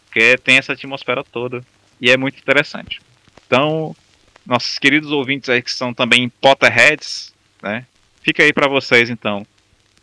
[0.05, 1.63] Porque tem essa atmosfera toda.
[1.99, 3.01] E é muito interessante.
[3.47, 3.95] Então,
[4.45, 7.85] nossos queridos ouvintes aí que são também Potterheads, né?
[8.21, 9.45] Fica aí para vocês então.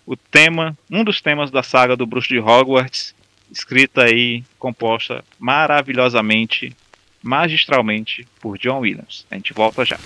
[0.06, 3.14] O tema, um dos temas da saga do Bruxo de Hogwarts,
[3.50, 6.74] escrita aí, composta maravilhosamente,
[7.22, 9.26] magistralmente por John Williams.
[9.30, 9.98] A gente volta já.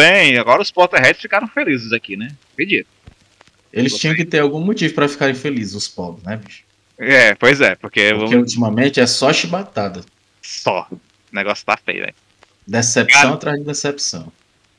[0.00, 2.34] Bem, agora os Potterheads ficaram felizes aqui, né?
[2.52, 2.88] Acredito.
[3.72, 6.64] Eles tinham que ter algum motivo para ficarem felizes, os pobres, né, bicho?
[6.98, 8.10] É, pois é, porque.
[8.10, 8.52] Porque vamos...
[8.52, 10.02] ultimamente é só chibatada.
[10.42, 10.86] Só.
[10.90, 10.98] O
[11.32, 12.14] negócio tá feio, velho.
[12.66, 14.32] Decepção Cara, atrás de decepção.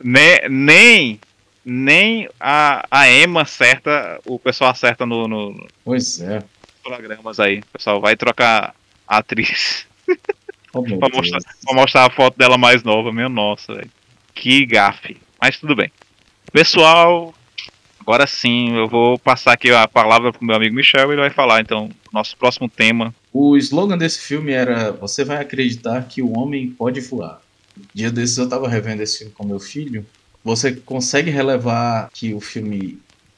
[0.03, 1.19] Nem, nem,
[1.63, 5.67] nem a, a Emma acerta, o pessoal acerta no, no.
[5.83, 6.43] Pois é.
[6.83, 7.59] Programas aí.
[7.59, 8.75] O pessoal vai trocar
[9.07, 9.87] a atriz.
[10.73, 13.91] Oh, pra, mostrar, pra, mostrar, a foto dela mais nova, meu nossa, velho.
[14.41, 15.17] Que gafe.
[15.39, 15.91] Mas tudo bem.
[16.51, 17.31] Pessoal,
[17.99, 21.29] agora sim, eu vou passar aqui a palavra pro meu amigo Michel e ele vai
[21.29, 23.13] falar então nosso próximo tema.
[23.31, 27.39] O slogan desse filme era: Você vai acreditar que o homem pode voar.
[27.93, 30.03] Dia desses eu tava revendo esse filme com meu filho.
[30.43, 32.97] Você consegue relevar que o filme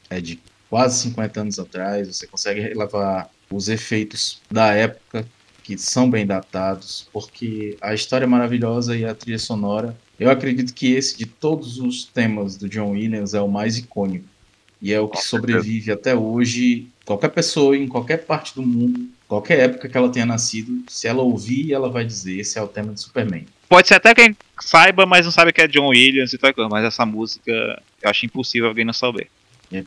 [0.10, 0.40] é de
[0.70, 5.28] quase 50 anos atrás, você consegue relevar os efeitos da época
[5.64, 9.98] que são bem datados, porque a história é maravilhosa e a trilha sonora.
[10.20, 14.26] Eu acredito que esse de todos os temas do John Williams é o mais icônico.
[14.82, 16.88] E é o que sobrevive até hoje.
[17.06, 21.24] Qualquer pessoa em qualquer parte do mundo, qualquer época que ela tenha nascido, se ela
[21.24, 23.46] ouvir, ela vai dizer: esse é o tema de Superman.
[23.70, 26.70] Pode ser até quem saiba, mas não sabe que é John Williams e tal coisa,
[26.70, 27.52] mas essa música
[28.02, 29.30] eu acho impossível alguém não saber.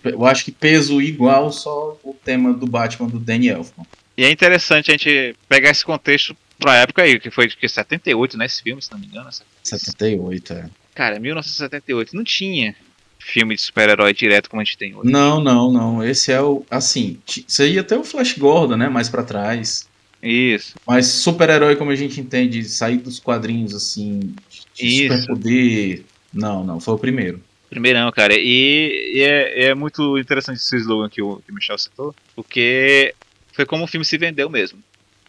[0.03, 3.87] Eu acho que peso igual só o tema do Batman do Danny Elfman.
[4.16, 8.36] E é interessante a gente pegar esse contexto pra época aí, que foi de 78,
[8.36, 8.46] né?
[8.46, 9.28] Esse filme, se não me engano.
[9.62, 10.70] 78, é.
[10.94, 12.16] Cara, 1978.
[12.16, 12.74] Não tinha
[13.18, 15.11] filme de super-herói direto como a gente tem hoje.
[15.11, 16.04] Não, não, não.
[16.04, 16.64] Esse é o.
[16.70, 18.88] Assim, seria até o Flash Gordon, né?
[18.88, 19.88] Mais para trás.
[20.22, 20.74] Isso.
[20.86, 24.34] Mas super-herói, como a gente entende, sair dos quadrinhos, assim,
[24.74, 26.04] de superpoder.
[26.32, 27.40] Não, não, foi o primeiro.
[27.68, 28.34] Primeirão, cara.
[28.36, 33.14] E, e é, é, muito interessante esse slogan que o, que o Michel citou, porque
[33.52, 34.78] foi como o filme se vendeu mesmo.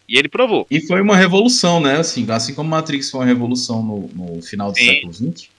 [0.08, 0.66] E ele provou.
[0.70, 1.98] E foi uma revolução, né?
[1.98, 4.86] Assim, assim como Matrix foi uma revolução no, no final do Sim.
[4.86, 5.50] século XX,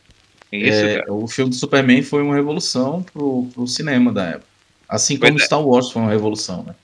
[0.52, 4.48] isso, é, o filme do Superman foi uma revolução pro, pro cinema da época.
[4.88, 5.44] Assim como é.
[5.44, 6.76] Star Wars foi uma revolução, né?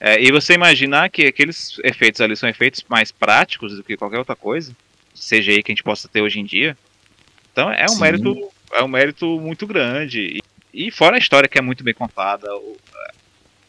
[0.00, 4.18] É, e você imaginar que aqueles efeitos ali são efeitos mais práticos do que qualquer
[4.18, 4.74] outra coisa,
[5.30, 6.76] aí que a gente possa ter hoje em dia.
[7.52, 8.00] Então é um Sim.
[8.00, 10.40] mérito, é um mérito muito grande.
[10.72, 12.76] E, e, fora a história que é muito bem contada, o,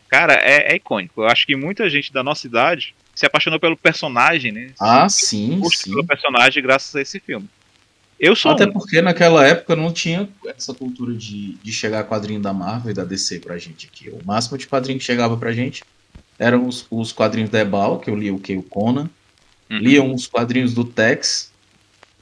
[0.07, 1.21] cara, é, é, icônico.
[1.21, 4.71] Eu acho que muita gente da nossa idade se apaixonou pelo personagem, né?
[4.79, 5.91] Ah, sim, sim.
[5.91, 7.47] Pelo personagem graças a esse filme.
[8.19, 8.71] Eu sou Até um.
[8.71, 13.03] porque naquela época não tinha essa cultura de, de chegar quadrinho da Marvel e da
[13.03, 14.09] DC pra gente aqui.
[14.09, 15.83] O máximo de quadrinho que chegava pra gente
[16.39, 18.55] eram os, os quadrinhos da Ebal, que eu lia o que?
[18.55, 19.09] O Conan.
[19.69, 19.77] Uhum.
[19.77, 21.51] Lia uns quadrinhos do Tex.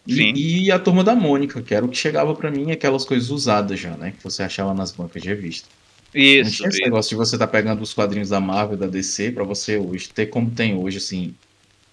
[0.08, 3.30] E, e, a Turma da Mônica, que era o que chegava para mim, aquelas coisas
[3.30, 4.14] usadas já, né?
[4.18, 5.70] Que você achava nas bancas de revista.
[6.14, 6.44] Isso.
[6.44, 9.44] Não tinha esse negócio de você tá pegando os quadrinhos da Marvel, da DC, para
[9.44, 11.34] você hoje ter como tem hoje, assim,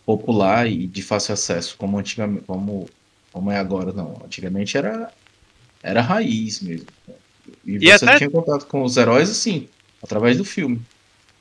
[0.05, 2.89] popular e de fácil acesso, como antigamente, como
[3.33, 4.21] como é agora, não.
[4.25, 5.13] Antigamente era,
[5.83, 6.87] era raiz mesmo.
[7.65, 8.19] E, e você até...
[8.19, 9.69] tinha contato com os heróis, assim,
[10.03, 10.81] através do filme.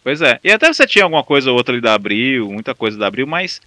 [0.03, 0.39] Pois é.
[0.43, 3.25] E até você tinha alguma coisa ou outra ali da Abril, muita coisa da Abril,
[3.25, 3.61] mas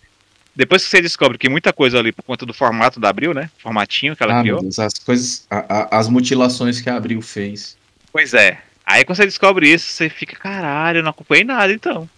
[0.54, 3.50] depois que você descobre que muita coisa ali por conta do formato da Abril, né?
[3.58, 4.60] Formatinho que ela ah, criou.
[4.60, 7.76] Deus, as coisas, a, a, as mutilações que a Abril fez.
[8.12, 8.62] Pois é.
[8.90, 12.08] Aí quando você descobre isso, você fica, caralho, eu não acompanhei nada então.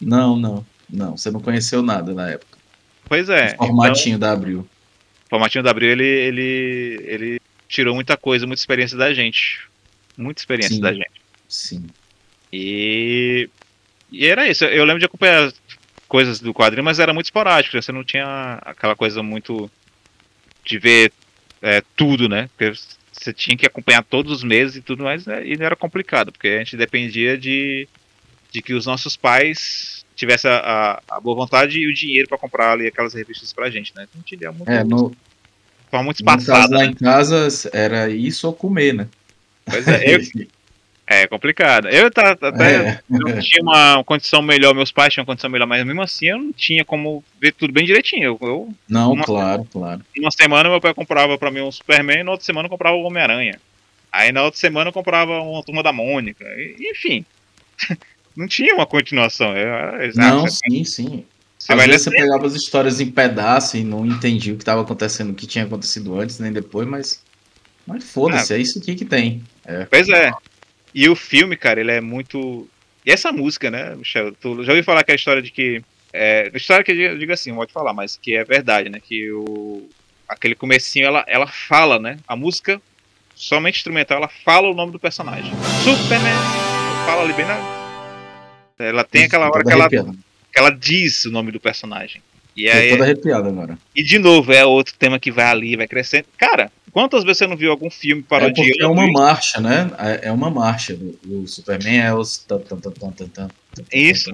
[0.00, 1.16] Não, não, não.
[1.16, 2.58] Você não conheceu nada na época.
[3.06, 3.54] Pois é.
[3.58, 4.28] O formatinho então...
[4.28, 4.68] da Abril
[5.34, 9.66] formatinho da Abril, ele, ele, ele tirou muita coisa, muita experiência da gente.
[10.16, 11.22] Muita experiência sim, da gente.
[11.48, 11.86] Sim.
[12.52, 13.48] E,
[14.12, 14.64] e era isso.
[14.64, 15.52] Eu lembro de acompanhar
[16.06, 17.80] coisas do quadrinho, mas era muito esporádico.
[17.80, 19.68] Você não tinha aquela coisa muito
[20.64, 21.12] de ver
[21.60, 22.48] é, tudo, né?
[22.56, 22.72] Porque
[23.24, 25.46] você tinha que acompanhar todos os meses e tudo mais, né?
[25.46, 27.88] e não era complicado, porque a gente dependia de,
[28.52, 32.72] de que os nossos pais tivesse a, a, boa vontade e o dinheiro para comprar
[32.72, 34.06] ali aquelas revistas pra gente, né?
[34.08, 35.12] Então, tinha muito, é, no,
[35.90, 36.76] forma muito espaçada.
[36.76, 36.90] Lá né?
[36.90, 39.08] em casa era isso ou comer, né?
[39.64, 40.20] Pois é, eu,
[41.06, 41.88] é complicado.
[41.88, 43.00] Eu tá, até é.
[43.10, 46.38] eu tinha uma condição melhor, meus pais tinham uma condição melhor, mas mesmo assim eu
[46.38, 48.24] não tinha como ver tudo bem direitinho.
[48.24, 50.00] Eu, eu não, uma, claro, claro.
[50.18, 53.02] Uma semana meu pai comprava para mim um Superman, na outra semana eu comprava o
[53.02, 53.60] Homem-Aranha.
[54.10, 56.44] Aí na outra semana eu comprava uma turma da Mônica.
[56.78, 57.24] Enfim.
[58.36, 59.54] não tinha uma continuação.
[59.54, 61.24] É, é, não, sim, sim.
[61.58, 64.82] Você Às vezes você pegava as histórias em pedaço e não entendia o que estava
[64.82, 67.22] acontecendo, o que tinha acontecido antes nem depois, mas.
[67.86, 69.42] Mas foda-se, ah, é isso aqui que tem.
[69.64, 69.84] É.
[69.84, 70.32] Pois é.
[70.94, 72.68] E o filme, cara, ele é muito.
[73.04, 74.32] E essa música, né, Michel?
[74.32, 75.82] Tu já ouviu falar que a história de que.
[76.12, 79.00] É, história que eu digo assim, não pode falar, mas que é verdade, né?
[79.00, 79.88] Que o.
[80.28, 82.18] Aquele comecinho, ela, ela fala, né?
[82.26, 82.80] A música,
[83.34, 85.52] somente instrumental, ela fala o nome do personagem.
[85.82, 86.32] Superman!
[87.04, 87.84] Fala ali bem na,
[88.78, 89.98] ela tem aquela hora que ela, que
[90.54, 92.20] ela diz o nome do personagem.
[92.56, 93.78] E aí, toda arrepiada agora.
[93.94, 96.26] E de novo, é outro tema que vai ali, vai crescendo.
[96.36, 98.70] Cara, Quantas vezes você não viu algum filme parodiando?
[98.80, 99.90] É, é uma marcha, né?
[99.98, 102.46] É, é uma marcha do, do Superman, é os.
[103.92, 104.32] Isso.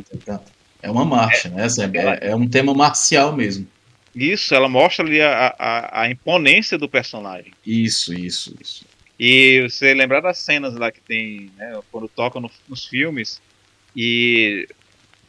[0.82, 1.66] É uma marcha, né?
[1.94, 3.66] É, é, um tema marcial mesmo.
[4.14, 7.50] Isso, ela mostra ali a, a, a imponência do personagem.
[7.66, 8.84] Isso, isso, isso.
[9.18, 13.40] E você lembrar das cenas lá que tem, né, quando tocam no, nos filmes,
[13.96, 14.68] e,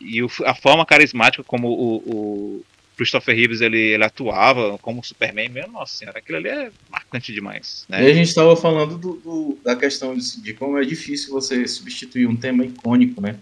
[0.02, 2.66] e o, a forma carismática como o, o
[2.98, 7.86] Christopher Reeves ele, ele, atuava como Superman, mesmo, nossa senhora, aquilo ali é marcante demais.
[7.90, 8.04] Né?
[8.04, 11.68] E a gente estava falando do, do, da questão de, de, como é difícil você
[11.68, 13.38] substituir um tema icônico, né?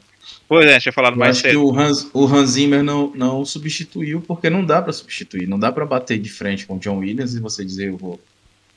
[0.48, 1.52] Pois é, tinha falado Eu mais acho cedo.
[1.52, 5.60] que o Hans, o Hans Zimmer não, não substituiu porque não dá para substituir, não
[5.60, 8.20] dá para bater de frente com o John Williams e você dizer eu vou,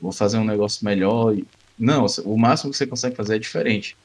[0.01, 1.37] vou fazer um negócio melhor.
[1.79, 3.97] Não, o máximo que você consegue fazer é diferente.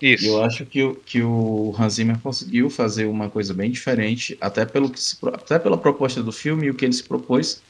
[0.00, 0.26] Isso.
[0.26, 4.90] Eu acho que, que o Hans Zimmer conseguiu fazer uma coisa bem diferente, até, pelo
[4.90, 7.62] que se, até pela proposta do filme, e o que ele se propôs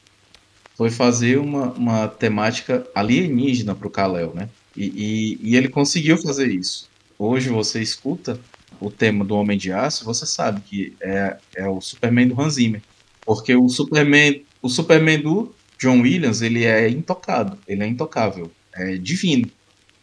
[0.77, 4.49] foi fazer uma, uma temática alienígena para o Kal-El, né?
[4.77, 6.91] E, e, e, ele conseguiu fazer isso.
[7.18, 8.39] Hoje você escuta
[8.79, 12.55] o tema do Homem de Aço, você sabe que é, é o Superman do Hans
[12.55, 12.83] Zimmer.
[13.24, 18.97] Porque o Superman, o Superman do John Williams, ele é intocado, ele é intocável, é
[18.97, 19.51] divino,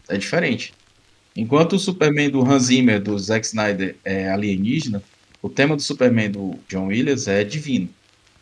[0.09, 0.73] é diferente.
[1.35, 5.03] Enquanto o Superman do Hans Zimmer, do Zack Snyder, é alienígena,
[5.41, 7.89] o tema do Superman do John Williams é divino.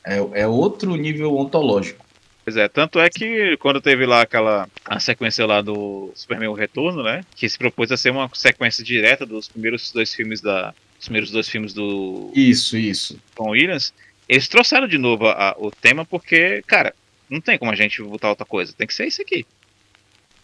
[0.04, 2.06] É, é outro nível ontológico.
[2.44, 6.54] Pois é, tanto é que quando teve lá aquela a sequência lá do Superman o
[6.54, 10.74] Retorno, né, que se propôs a ser uma sequência direta dos primeiros dois filmes da
[11.00, 13.20] os primeiros dois filmes do Isso, isso.
[13.38, 13.94] John Williams,
[14.30, 16.94] eles trouxeram de novo a, a, o tema porque, cara,
[17.30, 19.46] não tem como a gente botar outra coisa, tem que ser isso aqui.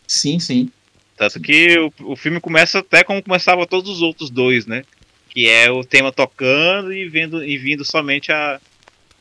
[0.08, 0.72] Sim, sim.
[1.18, 4.84] Tanto que o, o filme começa até como começava todos os outros dois, né?
[5.28, 8.62] Que é o tema tocando e, vendo, e vindo somente a,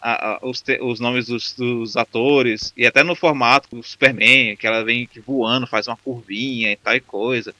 [0.00, 2.72] a, a os, te, os, nomes dos, dos, atores.
[2.76, 6.94] E até no formato do Superman, que ela vem voando, faz uma curvinha e tal
[6.94, 7.54] e coisa.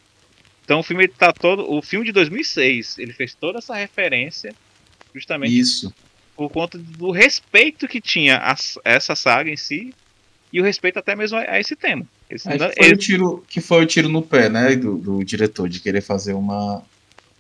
[0.63, 1.73] Então o filme tá todo.
[1.73, 4.55] O filme de 2006, ele fez toda essa referência
[5.15, 5.95] justamente Isso.
[6.37, 9.95] por conta do respeito que tinha a, essa saga em si
[10.53, 12.07] e o respeito até mesmo a, a esse tema.
[12.29, 15.25] Esse, Acho que foi, o tiro, que foi o tiro no pé, né, do, do
[15.25, 16.83] diretor, de querer fazer uma,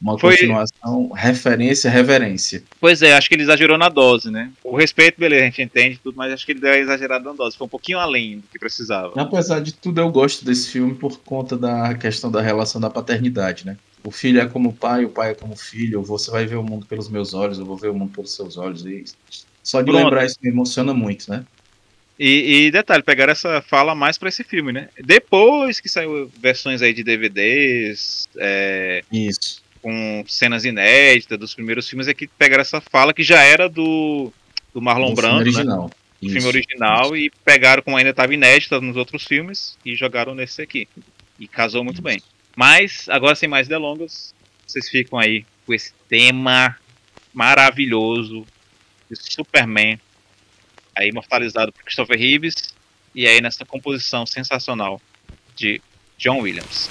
[0.00, 0.36] uma foi...
[0.36, 2.62] continuação, referência, reverência.
[2.80, 4.52] Pois é, acho que ele exagerou na dose, né?
[4.62, 7.56] O respeito, beleza, a gente entende tudo, mas acho que ele deu exagerado na dose,
[7.56, 9.12] foi um pouquinho além do que precisava.
[9.20, 13.66] Apesar de tudo, eu gosto desse filme por conta da questão da relação da paternidade,
[13.66, 13.76] né?
[14.04, 16.56] O filho é como o pai, o pai é como o filho, você vai ver
[16.56, 19.04] o mundo pelos meus olhos, eu vou ver o mundo pelos seus olhos, e
[19.64, 20.04] só de Pronto.
[20.04, 21.44] lembrar isso me emociona muito, né?
[22.18, 24.88] E, e, detalhe, pegaram essa fala mais para esse filme, né?
[25.04, 28.28] Depois que saiu versões aí de DVDs.
[28.38, 29.62] É, Isso.
[29.82, 34.32] Com cenas inéditas dos primeiros filmes, é que pegaram essa fala que já era do,
[34.74, 35.44] do Marlon do Brando.
[35.44, 35.84] Filme original.
[35.84, 35.90] Né?
[36.22, 37.16] Isso, filme original isso.
[37.16, 40.88] e pegaram como ainda estava inédita nos outros filmes e jogaram nesse aqui.
[41.38, 42.02] E casou muito isso.
[42.02, 42.20] bem.
[42.56, 44.34] Mas, agora sem mais delongas,
[44.66, 46.76] vocês ficam aí com esse tema
[47.34, 48.46] maravilhoso
[49.10, 50.00] de Superman
[50.96, 52.74] aí imortalizado por Christopher Reeves,
[53.14, 55.00] e aí nessa composição sensacional
[55.54, 55.80] de
[56.18, 56.88] John Williams.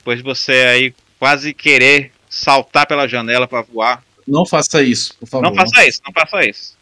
[0.00, 4.02] Depois de você aí quase querer saltar pela janela para voar.
[4.26, 5.44] Não faça isso, por favor.
[5.44, 6.76] Não faça isso, não faça isso.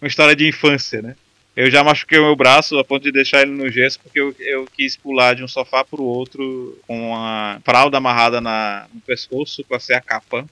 [0.00, 1.14] Uma história de infância, né?
[1.56, 4.34] Eu já machuquei o meu braço a ponto de deixar ele no gesso porque eu,
[4.40, 9.64] eu quis pular de um sofá pro outro com a fralda amarrada na, no pescoço
[9.64, 10.44] pra ser a capa.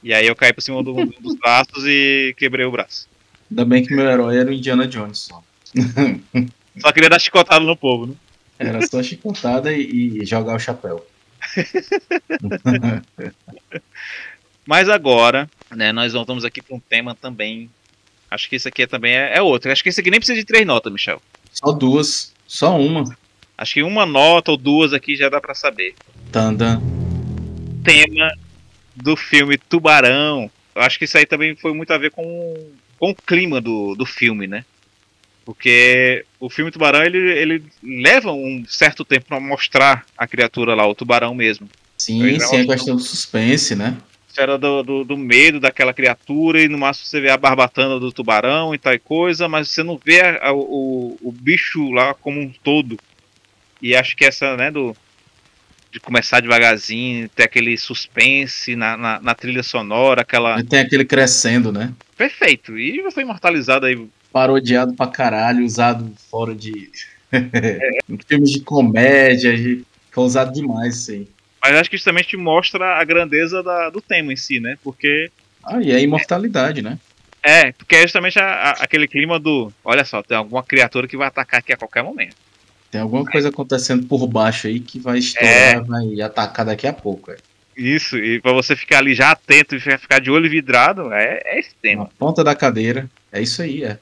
[0.00, 3.08] E aí eu caí por cima do, dos braços e quebrei o braço.
[3.50, 5.42] Ainda bem que meu herói era o Indiana Jones só.
[6.78, 8.14] Só queria dar chicotada no povo, né?
[8.58, 11.04] Era só chicotada e, e jogar o chapéu.
[14.66, 17.70] Mas agora, né, nós voltamos aqui para um tema também.
[18.30, 19.70] Acho que isso aqui também é, é outro.
[19.70, 21.20] Acho que esse aqui nem precisa de três notas, Michel.
[21.52, 22.32] Só duas.
[22.46, 23.16] Só uma.
[23.56, 25.94] Acho que uma nota ou duas aqui já dá para saber.
[26.32, 26.80] Tanda.
[27.84, 28.32] Tema
[28.96, 30.50] do filme Tubarão.
[30.74, 34.04] Acho que isso aí também foi muito a ver com, com o clima do, do
[34.04, 34.64] filme, né?
[35.44, 40.86] Porque o filme Tubarão ele, ele leva um certo tempo para mostrar a criatura lá,
[40.86, 41.68] o tubarão mesmo.
[41.98, 43.96] Sim, sim, a questão do suspense, né?
[44.36, 48.10] Era do, do, do, medo daquela criatura e no máximo você vê a barbatana do
[48.10, 52.40] tubarão e tal coisa, mas você não vê a, a, o, o bicho lá como
[52.40, 52.98] um todo.
[53.80, 54.96] E acho que essa, né, do,
[55.92, 60.58] de começar devagarzinho, ter aquele suspense na, na, na trilha sonora, aquela.
[60.58, 61.92] E tem aquele crescendo, né?
[62.16, 62.76] Perfeito.
[62.76, 66.90] E foi imortalizado aí parodiado pra caralho, usado fora de.
[68.26, 69.84] filmes de comédia, de...
[70.10, 71.28] foi usado demais isso aí.
[71.62, 74.76] Mas acho que isso também te mostra a grandeza da, do tema em si, né?
[74.82, 75.30] Porque.
[75.62, 76.98] Ah, e a imortalidade, né?
[77.42, 79.72] É, porque é justamente a, a, aquele clima do.
[79.84, 82.34] Olha só, tem alguma criatura que vai atacar aqui a qualquer momento.
[82.90, 85.80] Tem alguma coisa acontecendo por baixo aí que vai estourar, é.
[85.80, 87.30] vai atacar daqui a pouco.
[87.30, 87.36] É.
[87.76, 91.58] Isso, e pra você ficar ali já atento e ficar de olho vidrado, é, é
[91.58, 92.04] esse tema.
[92.04, 93.98] Na ponta da cadeira, é isso aí, é.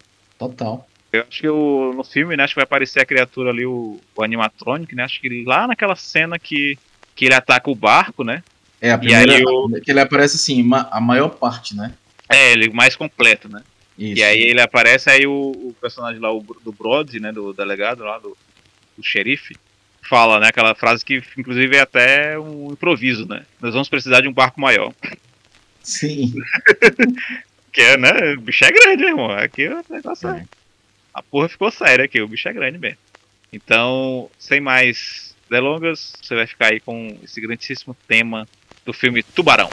[0.49, 0.88] Total.
[1.12, 4.01] Eu acho que o, no filme, né, acho que vai aparecer a criatura ali, o,
[4.16, 5.05] o animatronic, né?
[5.05, 6.76] Acho que ele, lá naquela cena que,
[7.14, 8.43] que ele ataca o barco, né?
[8.80, 9.68] É, a primeira, e o...
[9.80, 11.93] que ele aparece assim, a maior parte, né?
[12.28, 13.62] É, ele mais completo, né?
[13.97, 14.20] Isso.
[14.20, 18.03] E aí ele aparece, aí o, o personagem lá, o, do Brody, né, do delegado
[18.03, 18.36] lá, do,
[18.97, 19.55] do xerife,
[20.03, 23.45] fala, né, aquela frase que inclusive é até um improviso, né?
[23.61, 24.93] Nós vamos precisar de um barco maior.
[25.82, 26.32] Sim.
[27.72, 28.34] Que é, né?
[28.34, 29.30] O bicho é grande, irmão.
[29.30, 30.44] Aqui o negócio é.
[31.14, 32.98] A porra ficou séria aqui, o bicho é grande mesmo.
[33.52, 38.48] Então, sem mais delongas, você vai ficar aí com esse grandíssimo tema
[38.84, 39.70] do filme Tubarão.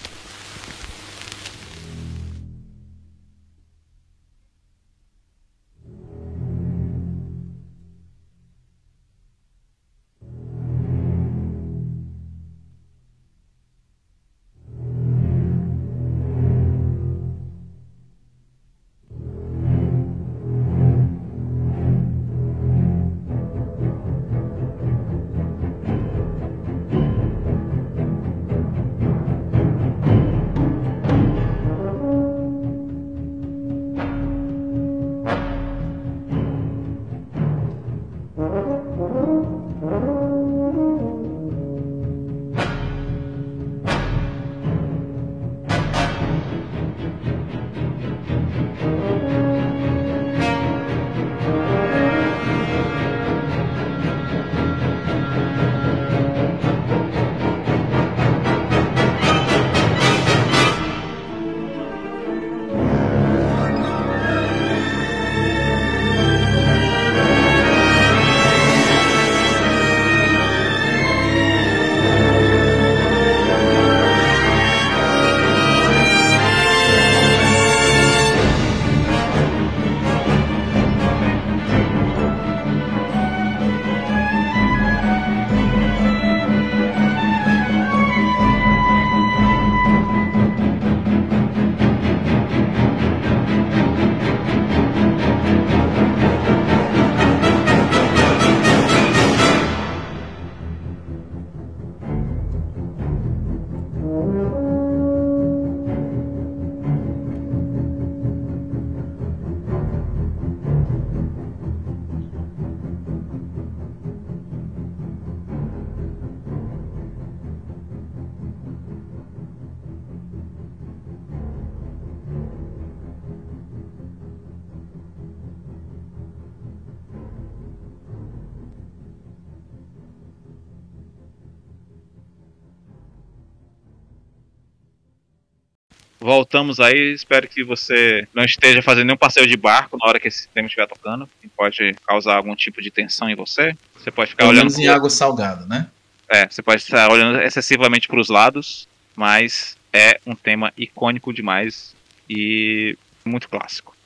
[136.29, 140.27] Voltamos aí, espero que você não esteja fazendo nenhum passeio de barco na hora que
[140.27, 143.75] esse tema estiver tocando, que pode causar algum tipo de tensão em você.
[143.95, 144.65] Você pode ficar Pelo olhando.
[144.65, 145.87] Menos em água salgada, né?
[146.27, 151.95] É, você pode estar olhando excessivamente para os lados, mas é um tema icônico demais
[152.29, 153.97] e muito clássico.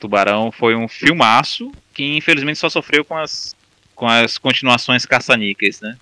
[0.00, 3.54] Tubarão foi um filmaço que infelizmente só sofreu com as,
[3.94, 5.98] com as continuações caça-níqueis, né?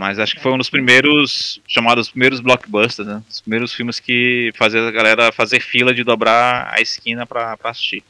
[0.00, 3.22] Mas acho que foi um dos primeiros, chamados primeiros blockbusters, né?
[3.28, 7.68] Os primeiros filmes que fazia a galera fazer fila de dobrar a esquina pra, pra
[7.68, 8.02] assistir.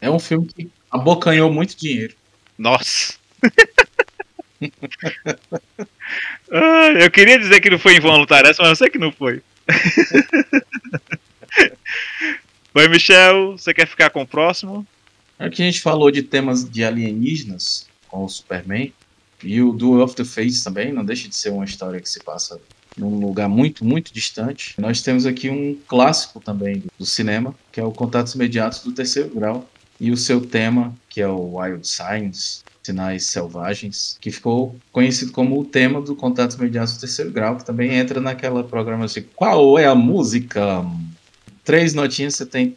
[0.00, 2.14] É um filme que abocanhou muito dinheiro.
[2.56, 3.18] Nossa!
[6.50, 9.42] ah, eu queria dizer que não foi involuntário essa, mas eu sei que não foi.
[12.74, 14.86] Oi, Michel, você quer ficar com o próximo?
[15.38, 18.94] Aqui a gente falou de temas de alienígenas com o Superman.
[19.42, 22.20] E o Duel of the Fates também, não deixa de ser uma história que se
[22.20, 22.60] passa
[22.96, 24.74] num lugar muito, muito distante.
[24.78, 29.30] Nós temos aqui um clássico também do, cinema, que é o Contatos Imediatos do Terceiro
[29.30, 29.68] Grau,
[30.00, 35.60] e o seu tema, que é o Wild Signs, Sinais Selvagens, que ficou conhecido como
[35.60, 39.22] o tema do Contatos Imediatos do Terceiro Grau, que também entra naquela programação.
[39.34, 40.84] Qual é a música?
[41.64, 42.76] Três notinhas você tem.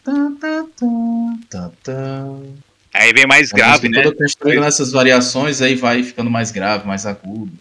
[2.94, 4.02] Aí vem mais grave, né?
[4.04, 7.52] Toda construindo essas variações, aí vai ficando mais grave, mais agudo.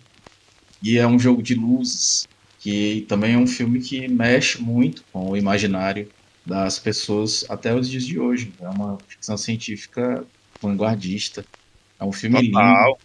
[0.82, 2.28] E é um jogo de luzes,
[2.58, 6.08] que também é um filme que mexe muito com o imaginário
[6.44, 8.52] das pessoas até os dias de hoje.
[8.60, 10.24] É uma ficção científica
[10.60, 11.44] vanguardista.
[11.98, 12.86] É um filme Total.
[12.86, 12.98] lindo.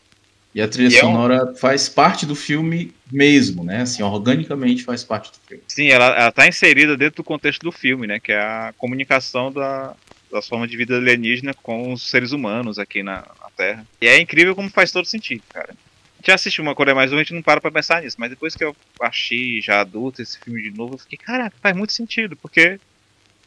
[0.56, 1.56] E a trilha e sonora é um...
[1.56, 3.82] faz parte do filme mesmo, né?
[3.82, 5.64] Assim, organicamente faz parte do filme.
[5.68, 8.22] Sim, ela, ela tá inserida dentro do contexto do filme, né?
[8.22, 9.94] Que é a comunicação da,
[10.36, 13.88] das formas de vida alienígena com os seres humanos aqui na, na Terra.
[14.02, 15.70] E é incrível como faz todo sentido, cara.
[15.72, 18.30] A gente assistiu uma Coreia mais uma, a gente não para pra pensar nisso, mas
[18.30, 21.94] depois que eu achei já adulto esse filme de novo, eu fiquei, caraca, faz muito
[21.94, 22.80] sentido, porque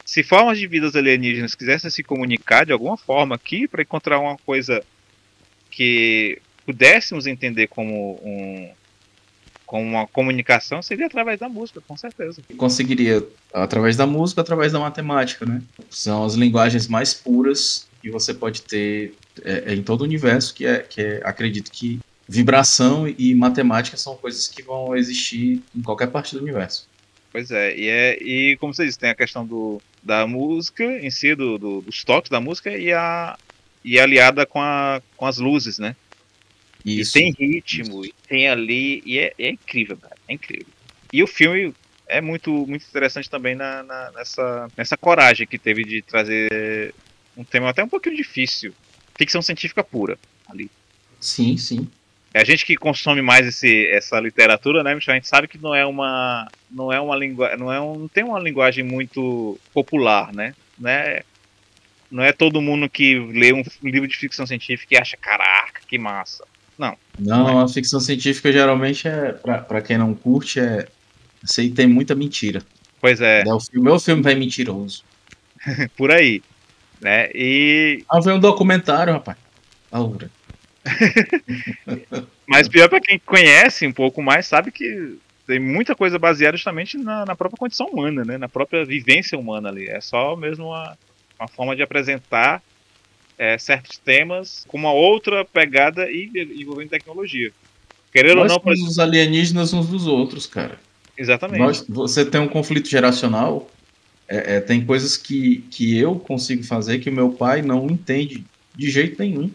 [0.05, 4.39] se formas de vidas alienígenas quisessem se comunicar de alguma forma aqui para encontrar uma
[4.39, 4.83] coisa
[5.71, 8.73] que pudéssemos entender como um,
[9.69, 12.41] com uma comunicação seria através da música, com certeza.
[12.57, 15.61] Conseguiria através da música, através da matemática, né?
[15.91, 19.13] São as linguagens mais puras que você pode ter
[19.45, 23.99] é, é, em todo o universo, que é, que é, acredito que vibração e matemática
[23.99, 26.89] são coisas que vão existir em qualquer parte do universo.
[27.31, 31.11] Pois é, e, é, e como você disse, tem a questão do, da música em
[31.11, 33.37] si, do, do, dos toques da música e a
[33.85, 35.95] e aliada com, a, com as luzes, né?
[36.85, 37.19] Isso.
[37.19, 40.73] E tem ritmo, e tem ali, e é, é, incrível, cara, é incrível.
[41.13, 41.75] E o filme
[42.07, 46.95] é muito, muito interessante também na, na, nessa, nessa coragem que teve de trazer
[47.37, 48.75] um tema até um pouquinho difícil,
[49.17, 50.19] ficção científica pura
[50.49, 50.71] ali.
[51.21, 51.89] Sim, sim.
[52.33, 55.13] É a gente que consome mais esse, essa literatura, né, Michel?
[55.13, 58.09] A gente sabe que não é uma, não é uma língua, não é um, não
[58.09, 60.55] tem uma linguagem muito popular, né?
[60.79, 61.23] né?
[62.11, 65.99] Não é todo mundo que lê um livro de ficção científica e acha, caraca, que
[65.99, 66.45] massa.
[66.79, 66.97] Não.
[67.19, 70.87] Não, a ficção científica geralmente é, pra, pra quem não curte, é.
[71.45, 72.63] Sei tem muita mentira.
[73.01, 73.43] Pois é.
[73.47, 75.05] é o filme, meu filme vai mentiroso.
[75.97, 76.43] Por aí.
[77.01, 77.31] Né?
[77.35, 78.05] E.
[78.09, 79.37] Ah, veio um documentário, rapaz.
[79.91, 80.31] Aura.
[82.47, 86.97] Mas pior para quem conhece um pouco mais, sabe que tem muita coisa baseada justamente
[86.97, 88.39] na, na, própria condição humana, né?
[88.39, 89.89] Na própria vivência humana ali.
[89.89, 90.97] É só mesmo uma,
[91.39, 92.63] uma forma de apresentar
[93.39, 97.53] é, certos temas com uma outra pegada e envolvendo tecnologia.
[98.13, 98.65] Querendo Nós ou não.
[98.65, 100.79] Somos os alienígenas uns dos outros, cara.
[101.17, 101.61] Exatamente.
[101.61, 103.71] Nós, você tem um conflito geracional.
[104.27, 108.45] É, é, tem coisas que, que eu consigo fazer que o meu pai não entende
[108.75, 109.51] de jeito nenhum.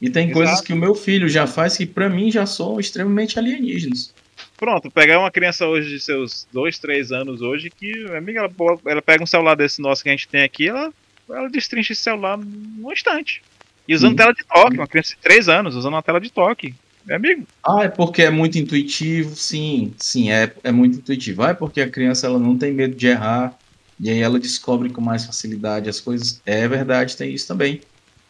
[0.00, 0.34] E tem Exato.
[0.34, 4.12] coisas que o meu filho já faz que para mim já são extremamente alienígenas.
[4.56, 8.50] Pronto, pegar uma criança hoje de seus 2, 3 anos hoje que, amiga, ela,
[8.86, 10.92] ela pega um celular desse nosso que a gente tem aqui, ela
[11.34, 13.42] ela destrincha esse celular num instante.
[13.86, 14.16] E usando Sim.
[14.16, 16.74] tela de toque, uma criança de 3 anos usando uma tela de toque.
[17.08, 17.46] É amigo.
[17.64, 21.42] Ah, é porque é muito intuitivo, sim, sim, é, é muito intuitivo.
[21.42, 23.58] Ah, é porque a criança ela não tem medo de errar,
[23.98, 26.40] e aí ela descobre com mais facilidade as coisas.
[26.46, 27.80] É verdade, tem isso também.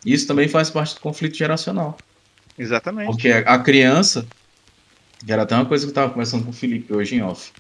[0.05, 1.99] Isso também faz parte do conflito geracional.
[2.59, 3.07] Exatamente.
[3.07, 4.27] Porque a criança,
[5.25, 7.53] que era até uma coisa que eu estava conversando com o Felipe hoje em off.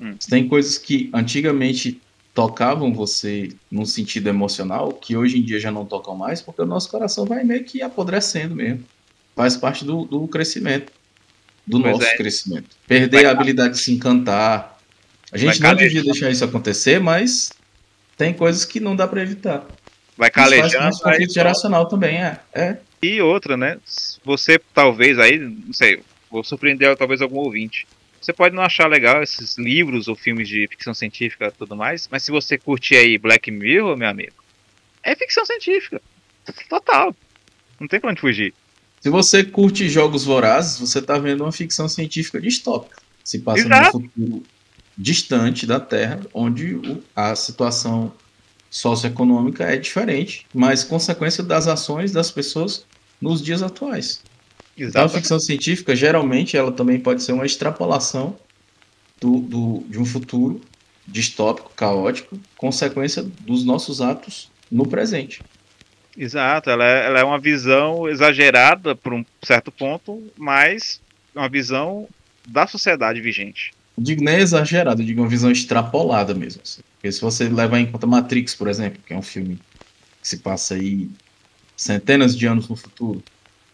[0.00, 0.14] Hum.
[0.28, 2.00] Tem coisas que antigamente
[2.36, 6.66] tocavam você num sentido emocional, que hoje em dia já não tocam mais, porque o
[6.66, 8.84] nosso coração vai meio que apodrecendo mesmo.
[9.34, 10.92] Faz parte do, do crescimento,
[11.66, 12.16] do pois nosso é.
[12.18, 12.76] crescimento.
[12.86, 14.78] Perder vai a habilidade de se encantar.
[15.32, 17.54] A gente não devia deixar isso acontecer, mas
[18.18, 19.66] tem coisas que não dá para evitar.
[20.14, 20.68] Vai calejando.
[20.68, 22.38] Isso faz conflito geracional também, é.
[22.54, 22.76] é.
[23.02, 23.78] E outra, né?
[24.26, 27.86] Você talvez aí, não sei, vou surpreender talvez algum ouvinte.
[28.20, 32.08] Você pode não achar legal esses livros ou filmes de ficção científica e tudo mais,
[32.10, 34.34] mas se você curtir aí Black Mirror, meu amigo,
[35.02, 36.00] é ficção científica.
[36.68, 37.14] Total.
[37.78, 38.54] Não tem pra onde fugir.
[39.00, 42.96] Se você curte jogos vorazes, você está vendo uma ficção científica distópica.
[43.22, 43.98] Se passa Exato.
[43.98, 44.42] num futuro
[44.96, 46.80] distante da Terra, onde
[47.14, 48.12] a situação
[48.70, 52.84] socioeconômica é diferente, mas consequência das ações das pessoas
[53.20, 54.22] nos dias atuais.
[54.84, 55.08] Então, a Exato.
[55.08, 58.38] ficção científica, geralmente, ela também pode ser uma extrapolação
[59.20, 60.70] do, do- de um futuro
[61.06, 65.44] distópico, caótico, consequência dos nossos atos no presente.
[66.16, 71.02] Exato, ela é, ela é uma visão exagerada por um certo ponto, mas
[71.34, 72.08] uma visão
[72.44, 73.74] da sociedade vigente.
[73.98, 76.62] Digo nem exagerado, eu digo uma visão extrapolada mesmo.
[76.62, 76.80] assim.
[76.96, 79.56] Porque se você levar em conta Matrix, por exemplo, que é um filme
[80.22, 81.10] que se passa aí
[81.76, 83.24] centenas de anos no futuro,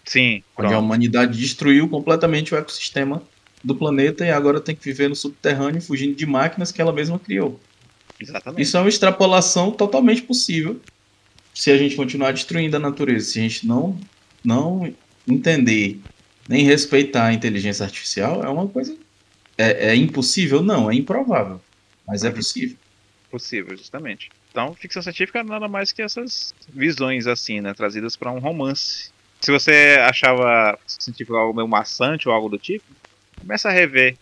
[0.05, 3.23] Sim, onde a humanidade destruiu completamente o ecossistema
[3.63, 7.19] do planeta e agora tem que viver no subterrâneo fugindo de máquinas que ela mesma
[7.19, 7.61] criou.
[8.21, 8.63] Exatamente.
[8.63, 10.81] Isso é uma extrapolação totalmente possível
[11.55, 13.99] se a gente continuar destruindo a natureza, se a gente não,
[14.45, 14.93] não
[15.29, 16.01] entender
[16.49, 18.97] nem respeitar a inteligência artificial, é uma coisa.
[19.57, 20.63] É, é impossível?
[20.63, 21.61] Não, é improvável.
[22.07, 22.77] Mas é possível.
[23.31, 24.31] possível, justamente.
[24.51, 29.12] Então, ficção científica é nada mais que essas visões assim, né, trazidas para um romance.
[29.43, 32.85] Se você achava científica algo meio maçante ou algo do tipo,
[33.41, 34.17] começa a rever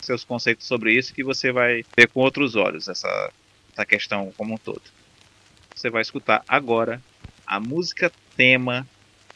[0.00, 3.30] seus conceitos sobre isso que você vai ver com outros olhos essa,
[3.70, 4.82] essa questão como um todo.
[5.74, 7.02] Você vai escutar agora
[7.46, 8.88] a música tema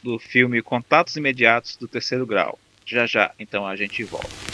[0.03, 2.59] do filme Contatos Imediatos do Terceiro Grau.
[2.87, 4.46] Já já, então a gente volta.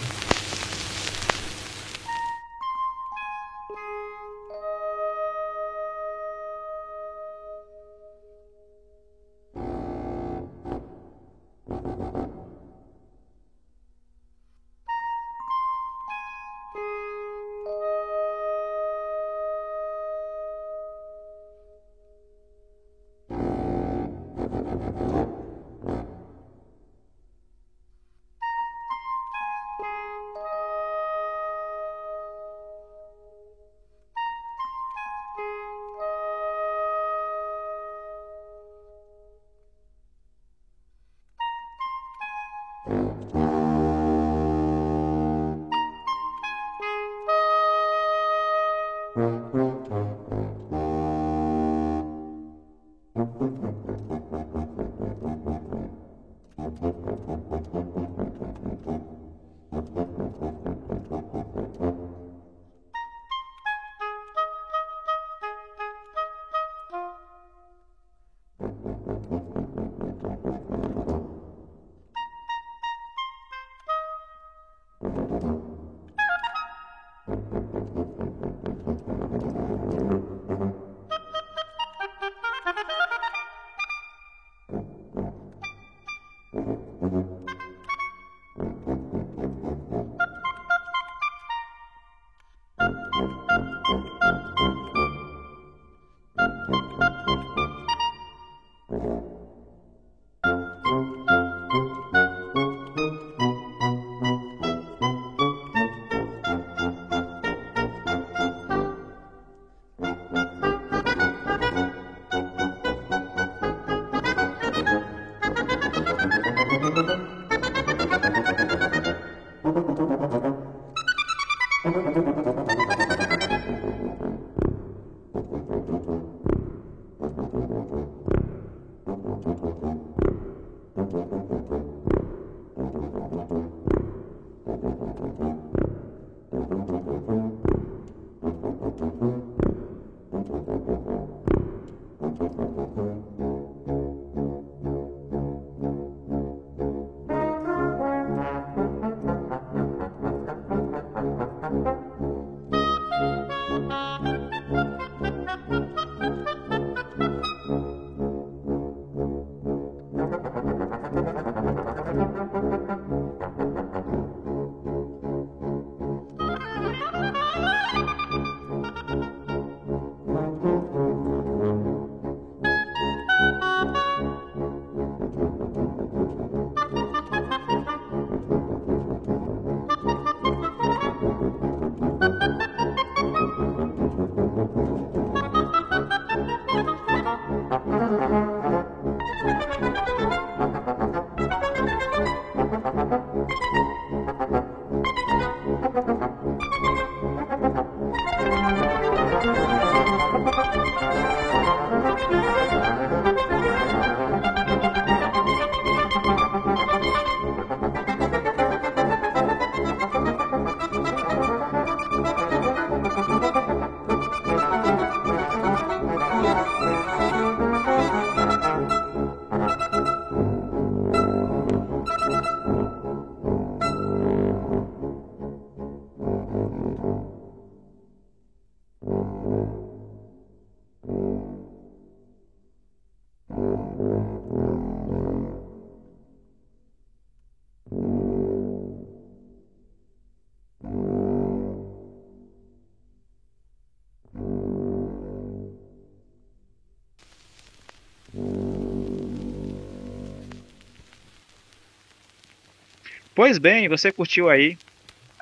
[253.35, 254.77] Pois bem, você curtiu aí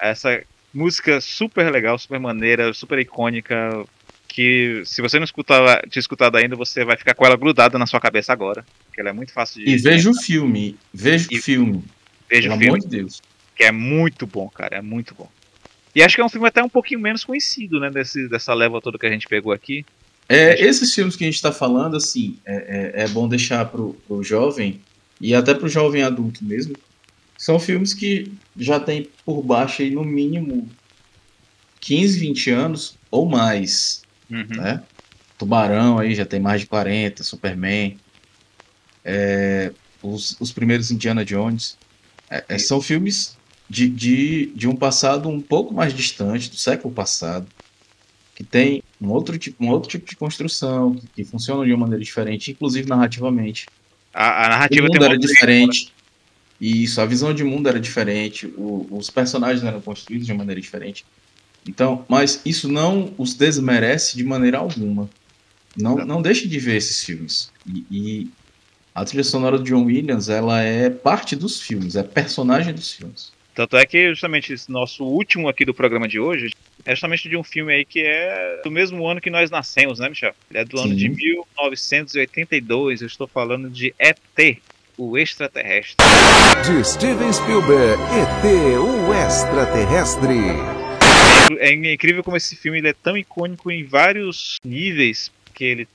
[0.01, 0.43] essa
[0.73, 3.85] música super legal, super maneira, super icônica,
[4.29, 7.87] que se você não escutar, tinha escutado ainda, você vai ficar com ela grudada na
[7.87, 9.71] sua cabeça agora, que ela é muito fácil de...
[9.71, 11.85] E veja o filme, veja o filme.
[12.29, 12.67] Veja Pelo o filme.
[12.69, 13.21] amor de Deus.
[13.57, 15.29] Que é muito bom, cara, é muito bom.
[15.95, 18.81] E acho que é um filme até um pouquinho menos conhecido, né, desse, dessa leva
[18.81, 19.85] toda que a gente pegou aqui.
[20.29, 22.55] É, esses filmes que a gente está falando, assim, é,
[22.95, 24.81] é, é, bom deixar pro, pro jovem,
[25.21, 26.77] e até pro jovem adulto mesmo,
[27.41, 30.69] são filmes que já tem por baixo aí no mínimo
[31.81, 34.03] 15, 20 anos ou mais.
[34.31, 34.45] Uhum.
[34.47, 34.83] Né?
[35.39, 37.97] Tubarão aí já tem mais de 40, Superman.
[39.03, 39.73] É,
[40.03, 41.79] os, os primeiros Indiana Jones.
[42.29, 43.39] É, é, são filmes
[43.71, 47.47] de, de, de um passado um pouco mais distante, do século passado,
[48.37, 51.87] que tem um outro tipo, um outro tipo de construção, que, que funciona de uma
[51.87, 53.67] maneira diferente, inclusive narrativamente.
[54.13, 55.91] A, a narrativa o mundo era diferente.
[56.61, 56.67] Né?
[56.69, 61.05] Isso, a visão de mundo era diferente, o, os personagens eram construídos de maneira diferente.
[61.67, 65.09] Então, mas isso não os desmerece de maneira alguma.
[65.77, 67.53] Não, não deixe de ver esses filmes.
[67.67, 68.31] E, e,
[68.95, 73.33] a trilha sonora do John Williams, ela é parte dos filmes, é personagem dos filmes.
[73.55, 76.51] Tanto é que justamente esse nosso último aqui do programa de hoje
[76.85, 80.09] é justamente de um filme aí que é do mesmo ano que nós nascemos, né,
[80.09, 80.35] Michel?
[80.51, 80.85] Ele é do Sim.
[80.85, 83.03] ano de 1982.
[83.03, 84.59] Eu estou falando de ET,
[84.97, 85.97] o extraterrestre.
[86.65, 88.45] De Steven Spielberg, ET,
[88.79, 90.39] o extraterrestre.
[91.59, 95.89] É incrível como esse filme ele é tão icônico em vários níveis, que ele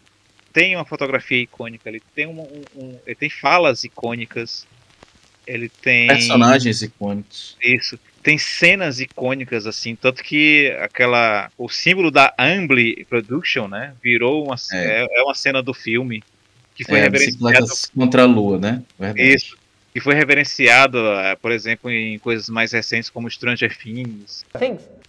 [0.51, 2.41] tem uma fotografia icônica, ele tem, um,
[2.75, 4.65] um, ele tem falas icônicas,
[5.45, 7.57] ele tem personagens icônicos.
[7.61, 7.99] Isso.
[8.23, 14.55] Tem cenas icônicas assim, tanto que aquela o símbolo da Ambly Production, né, virou uma
[14.71, 16.23] é, é, é uma cena do filme
[16.75, 18.83] que foi é, reverenciado contra a lua, né?
[18.99, 19.33] Verdade.
[19.33, 19.57] Isso.
[19.93, 24.45] Que foi reverenciado, eh, por exemplo, em coisas mais recentes como Stranger Things.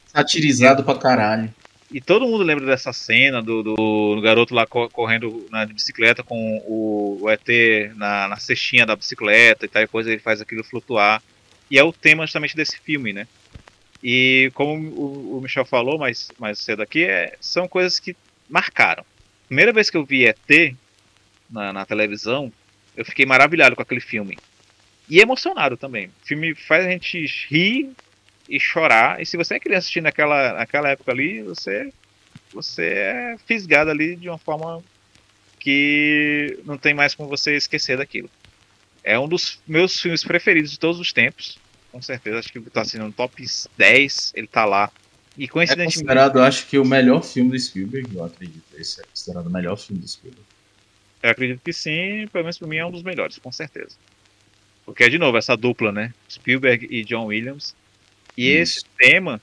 [0.07, 1.53] Satirizado pra caralho.
[1.91, 3.75] E todo mundo lembra dessa cena do, do,
[4.15, 7.47] do garoto lá correndo na bicicleta com o, o ET
[7.97, 11.23] na, na, cestinha da bicicleta e tal coisa, ele faz aquilo flutuar.
[11.71, 13.27] E é o tema justamente desse filme, né?
[14.03, 18.17] E como o, o Michel falou mais, mais cedo aqui, é, são coisas que
[18.49, 19.05] marcaram.
[19.47, 20.77] Primeira vez que eu vi ET
[21.51, 22.53] na, na televisão,
[22.97, 24.39] eu fiquei maravilhado com aquele filme.
[25.09, 26.09] E emocionado também.
[26.09, 27.91] O filme faz a gente rir
[28.49, 29.21] e chorar.
[29.21, 31.93] E se você é criança assistindo naquela, naquela época ali, você,
[32.53, 34.83] você é fisgado ali de uma forma
[35.59, 38.31] que não tem mais como você esquecer daquilo.
[39.03, 41.59] É um dos meus filmes preferidos de todos os tempos.
[41.93, 43.45] Com certeza, acho que está sendo no top
[43.77, 44.91] 10, ele está lá.
[45.39, 45.99] E coincidentemente.
[45.99, 48.65] É considerado, acho que o melhor filme do Spielberg, eu acredito.
[48.77, 50.45] Esse é considerado o melhor filme do Spielberg.
[51.23, 53.97] Eu acredito que sim, pelo menos para mim é um dos melhores, com certeza.
[54.85, 56.15] Porque, de novo, essa dupla, né?
[56.31, 57.75] Spielberg e John Williams
[58.37, 58.79] e Isso.
[58.79, 59.41] esse tema,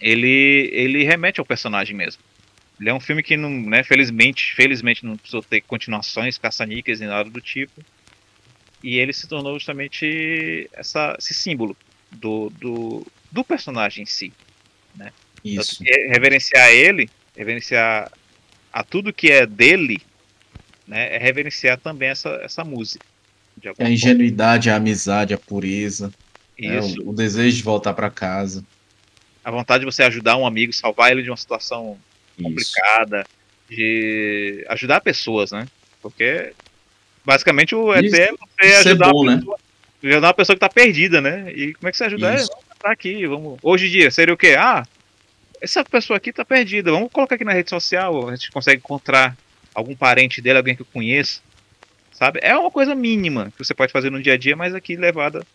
[0.00, 2.22] ele, ele remete ao personagem mesmo.
[2.78, 7.06] Ele é um filme que, não, né, felizmente, felizmente não precisou ter continuações, caça-níqueis e
[7.06, 7.82] nada do tipo.
[8.82, 11.74] E ele se tornou justamente essa, esse símbolo
[12.10, 14.32] do, do, do personagem em si.
[14.94, 15.10] Né?
[15.42, 15.82] Isso.
[15.82, 18.12] reverenciar ele, reverenciar
[18.72, 20.02] a tudo que é dele,
[20.86, 23.04] né, é reverenciar também essa, essa música.
[23.78, 26.12] A ingenuidade, a amizade, a pureza.
[26.58, 26.80] Né?
[26.80, 28.64] O, o, desejo de voltar para casa.
[29.44, 31.98] A vontade de você ajudar um amigo, salvar ele de uma situação
[32.36, 32.48] Isso.
[32.48, 33.24] complicada,
[33.68, 35.66] de ajudar pessoas, né?
[36.02, 36.52] Porque
[37.24, 39.38] basicamente o ET é você é ajudar, bom, uma né?
[39.38, 39.58] pessoa,
[40.02, 40.10] né?
[40.10, 41.52] ajudar uma pessoa que tá perdida, né?
[41.52, 42.28] E como é que você ajuda?
[42.28, 43.58] É, vamos tá aqui, vamos.
[43.62, 44.54] Hoje em dia, seria o quê?
[44.58, 44.84] Ah,
[45.60, 49.36] essa pessoa aqui tá perdida, vamos colocar aqui na rede social, a gente consegue encontrar
[49.76, 51.40] algum parente dele, alguém que eu conheça.
[52.12, 52.40] Sabe?
[52.42, 55.46] É uma coisa mínima que você pode fazer no dia a dia, mas aqui levada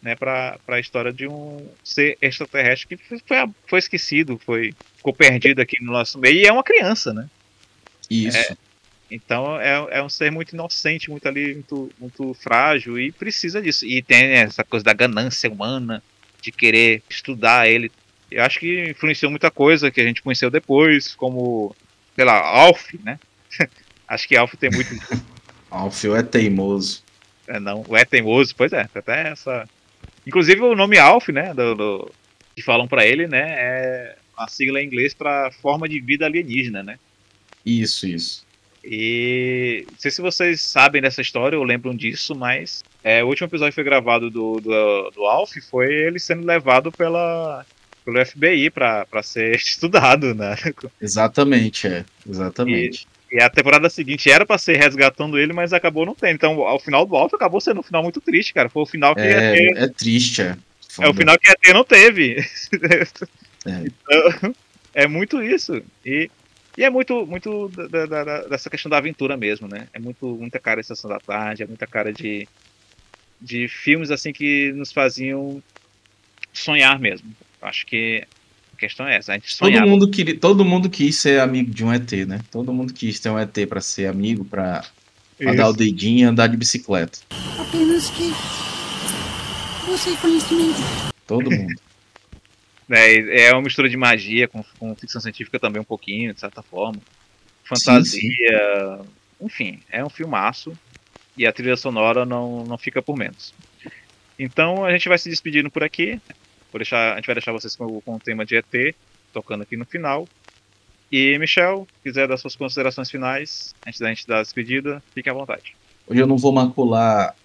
[0.00, 3.36] né, para a história de um ser extraterrestre que foi,
[3.66, 7.28] foi esquecido, foi ficou perdido aqui no nosso meio e é uma criança, né?
[8.08, 8.36] Isso.
[8.36, 8.56] É,
[9.10, 13.84] então é, é um ser muito inocente, muito ali, muito, muito frágil e precisa disso.
[13.84, 16.00] E tem essa coisa da ganância humana,
[16.40, 17.90] de querer estudar ele.
[18.30, 21.74] Eu acho que influenciou muita coisa que a gente conheceu depois, como,
[22.14, 23.18] sei lá, Alf, né?
[24.08, 25.24] acho que Alf tem muito.
[25.70, 27.02] Alf é teimoso.
[27.46, 29.68] É, não, é teimoso, pois é, até essa
[30.26, 32.12] Inclusive o nome Alf, né, do, do
[32.56, 36.82] que falam para ele, né, é a sigla em inglês para forma de vida alienígena,
[36.82, 36.98] né?
[37.64, 38.44] Isso, isso.
[38.82, 43.46] E não sei se vocês sabem dessa história ou lembram disso, mas é, o último
[43.46, 47.64] episódio que foi gravado do, do, do Alf foi ele sendo levado pela,
[48.04, 50.56] pelo FBI para ser estudado, né?
[51.00, 52.04] Exatamente, é.
[52.28, 53.06] Exatamente.
[53.34, 56.34] E, a temporada seguinte era pra ser resgatando ele, mas acabou não tendo.
[56.34, 58.68] Então, ao final do alto acabou sendo um final muito triste, cara.
[58.68, 59.76] Foi o final que é, ter...
[59.76, 60.56] é triste, é.
[60.88, 61.08] Foda.
[61.08, 62.38] É o final que ia ter, não teve.
[62.38, 63.24] É.
[63.66, 64.54] Então,
[64.92, 65.82] é muito isso.
[66.04, 66.30] E,
[66.76, 69.88] e é muito, muito da, da, da, dessa questão da aventura mesmo, né?
[69.90, 72.46] É muito, muita cara de Sessão da Tarde, é muita cara de,
[73.40, 75.62] de filmes assim que nos faziam
[76.52, 77.34] sonhar mesmo.
[77.62, 78.24] Acho que
[78.74, 79.32] a questão é essa.
[79.32, 82.40] A gente todo mundo queria, todo mundo quis ser amigo de um ET, né?
[82.50, 84.84] Todo mundo quis ter um ET para ser amigo, para
[85.56, 87.18] dar o dedinho e andar de bicicleta.
[87.58, 88.32] Apenas que
[89.86, 90.80] você conhecimento.
[91.26, 91.74] Todo mundo.
[92.90, 96.62] É, é uma mistura de magia com, com ficção científica também um pouquinho, de certa
[96.62, 97.00] forma.
[97.64, 99.06] Fantasia, sim, sim.
[99.40, 100.76] enfim, é um filmaço
[101.34, 103.54] e a trilha sonora não, não fica por menos.
[104.38, 106.20] Então a gente vai se despedindo por aqui.
[106.74, 108.96] Vou deixar, a gente vai deixar vocês com, com o tema de ET,
[109.32, 110.26] tocando aqui no final.
[111.10, 115.32] E, Michel, quiser dar suas considerações finais, antes da gente dar a despedida, fique à
[115.32, 115.76] vontade.
[116.04, 117.36] Hoje eu não vou macular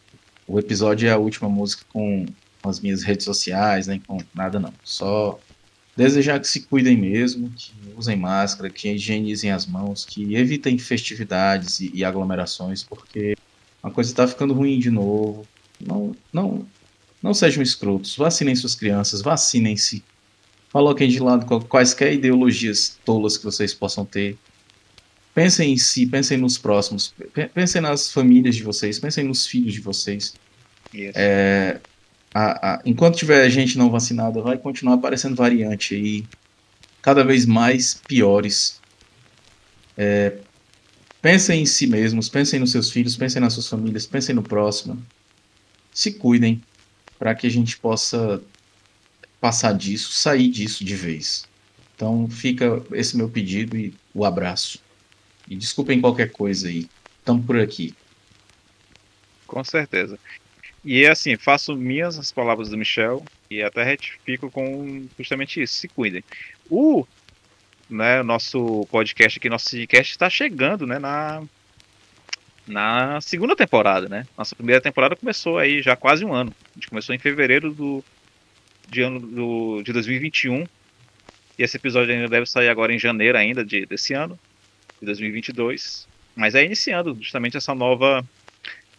[0.47, 2.25] o episódio e a última música com
[2.63, 4.73] as minhas redes sociais, nem com nada não.
[4.83, 5.39] Só
[5.95, 11.81] desejar que se cuidem mesmo, que usem máscara, que higienizem as mãos, que evitem festividades
[11.81, 13.37] e, e aglomerações, porque
[13.83, 15.45] a coisa está ficando ruim de novo.
[15.79, 16.67] Não, não,
[17.21, 20.03] não sejam escrotos, vacinem suas crianças, vacinem-se.
[20.71, 24.37] Coloquem de lado quaisquer ideologias tolas que vocês possam ter.
[25.33, 27.13] Pensem em si, pensem nos próximos,
[27.53, 30.33] pensem nas famílias de vocês, pensem nos filhos de vocês.
[30.93, 31.79] É,
[32.33, 36.25] a, a, enquanto tiver gente não vacinada, vai continuar aparecendo variante aí,
[37.01, 38.79] cada vez mais piores.
[39.97, 40.37] É,
[41.21, 45.01] pensem em si mesmos, pensem nos seus filhos, pensem nas suas famílias, pensem no próximo.
[45.91, 46.61] Se cuidem,
[47.19, 48.41] para que a gente possa
[49.39, 51.47] passar disso, sair disso de vez.
[51.95, 54.79] Então fica esse meu pedido e o abraço.
[55.47, 56.87] E desculpem qualquer coisa aí.
[57.19, 57.93] Estamos por aqui.
[59.45, 60.17] Com certeza.
[60.83, 65.73] E assim, faço minhas as palavras do Michel e até retifico com justamente isso.
[65.73, 66.23] Se cuidem.
[66.69, 67.05] O
[67.89, 71.43] né, nosso podcast aqui, nosso podcast está chegando né, na,
[72.69, 74.27] na segunda temporada, né?
[74.37, 76.53] Nossa primeira temporada começou aí já quase um ano.
[76.71, 78.03] A gente começou em fevereiro do,
[78.87, 80.65] de, ano, do, de 2021.
[81.57, 84.39] E esse episódio ainda deve sair agora em janeiro ainda de, desse ano,
[84.99, 86.07] de 2022.
[86.35, 88.23] Mas é iniciando justamente essa nova,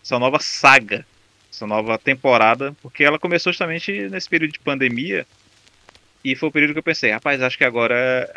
[0.02, 1.06] essa nova saga,
[1.50, 5.24] essa nova temporada, porque ela começou justamente nesse período de pandemia.
[6.24, 8.28] E foi o período que eu pensei, rapaz, acho que agora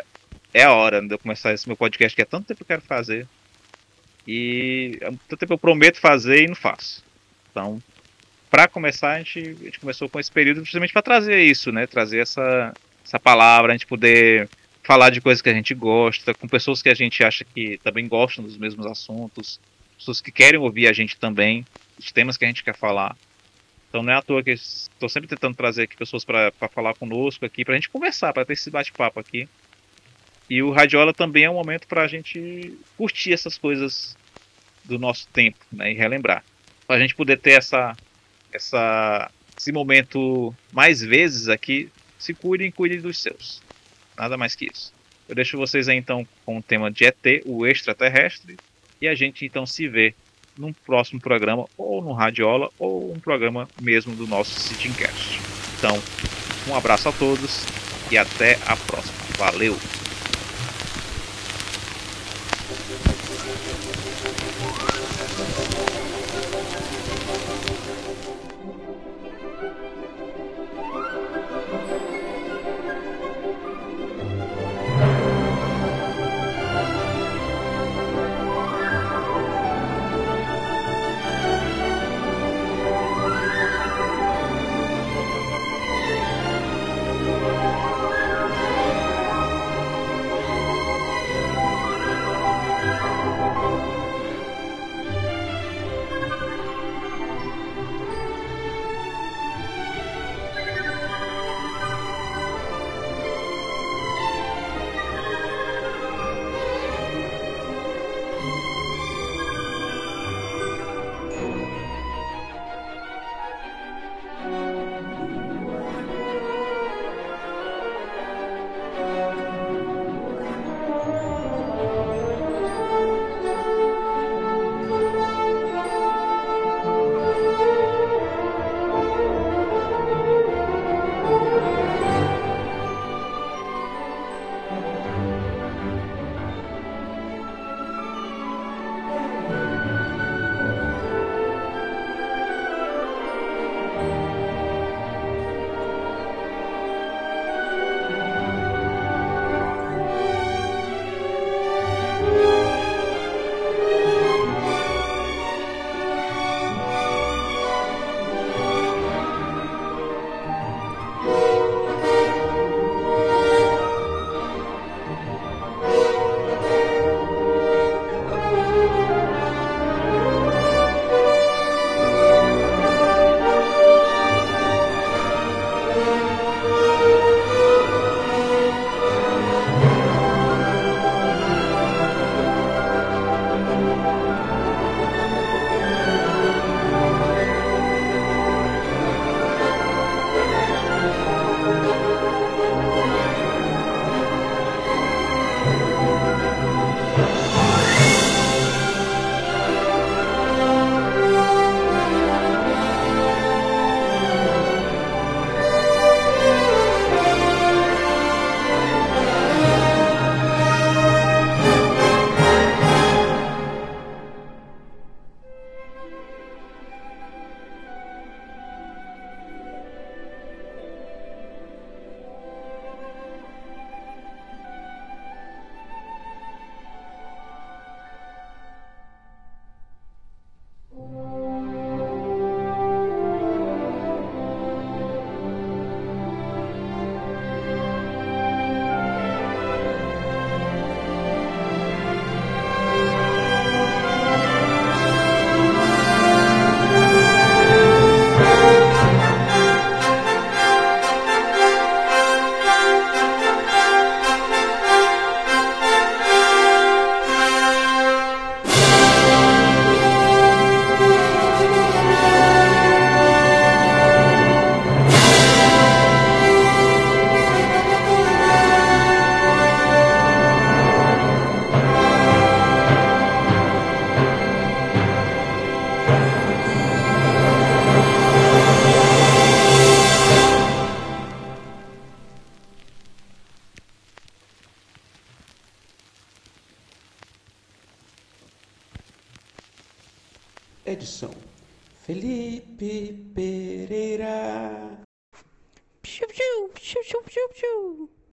[0.54, 2.82] é a hora de eu começar esse meu podcast que há tanto tempo eu quero
[2.82, 3.26] fazer.
[4.26, 4.98] E
[5.28, 7.04] tanto tempo eu prometo fazer e não faço.
[7.50, 7.82] Então,
[8.50, 11.86] para começar, a gente, a gente começou com esse período justamente para trazer isso, né?
[11.86, 12.72] Trazer essa,
[13.04, 14.48] essa palavra, a gente poder
[14.82, 18.06] falar de coisas que a gente gosta, com pessoas que a gente acha que também
[18.06, 19.58] gostam dos mesmos assuntos,
[19.96, 21.64] pessoas que querem ouvir a gente também,
[21.98, 23.16] os temas que a gente quer falar.
[23.88, 27.46] Então não é à toa que estou sempre tentando trazer aqui pessoas para falar conosco
[27.46, 29.48] aqui, para a gente conversar, para ter esse bate-papo aqui.
[30.48, 34.16] E o Radiola também é um momento para a gente curtir essas coisas
[34.84, 36.44] do nosso tempo né, e relembrar.
[36.86, 37.96] Para a gente poder ter essa,
[38.52, 41.88] essa, esse momento mais vezes aqui,
[42.18, 43.62] se cuidem e cuidem dos seus.
[44.16, 44.92] Nada mais que isso.
[45.28, 48.56] Eu deixo vocês aí então com o tema de ET, o extraterrestre,
[49.00, 50.14] e a gente então se vê
[50.56, 55.40] num próximo programa, ou no Radiola, ou um programa mesmo do nosso Sittingcast.
[55.78, 56.00] Então,
[56.68, 57.64] um abraço a todos
[58.10, 59.14] e até a próxima.
[59.36, 59.93] Valeu!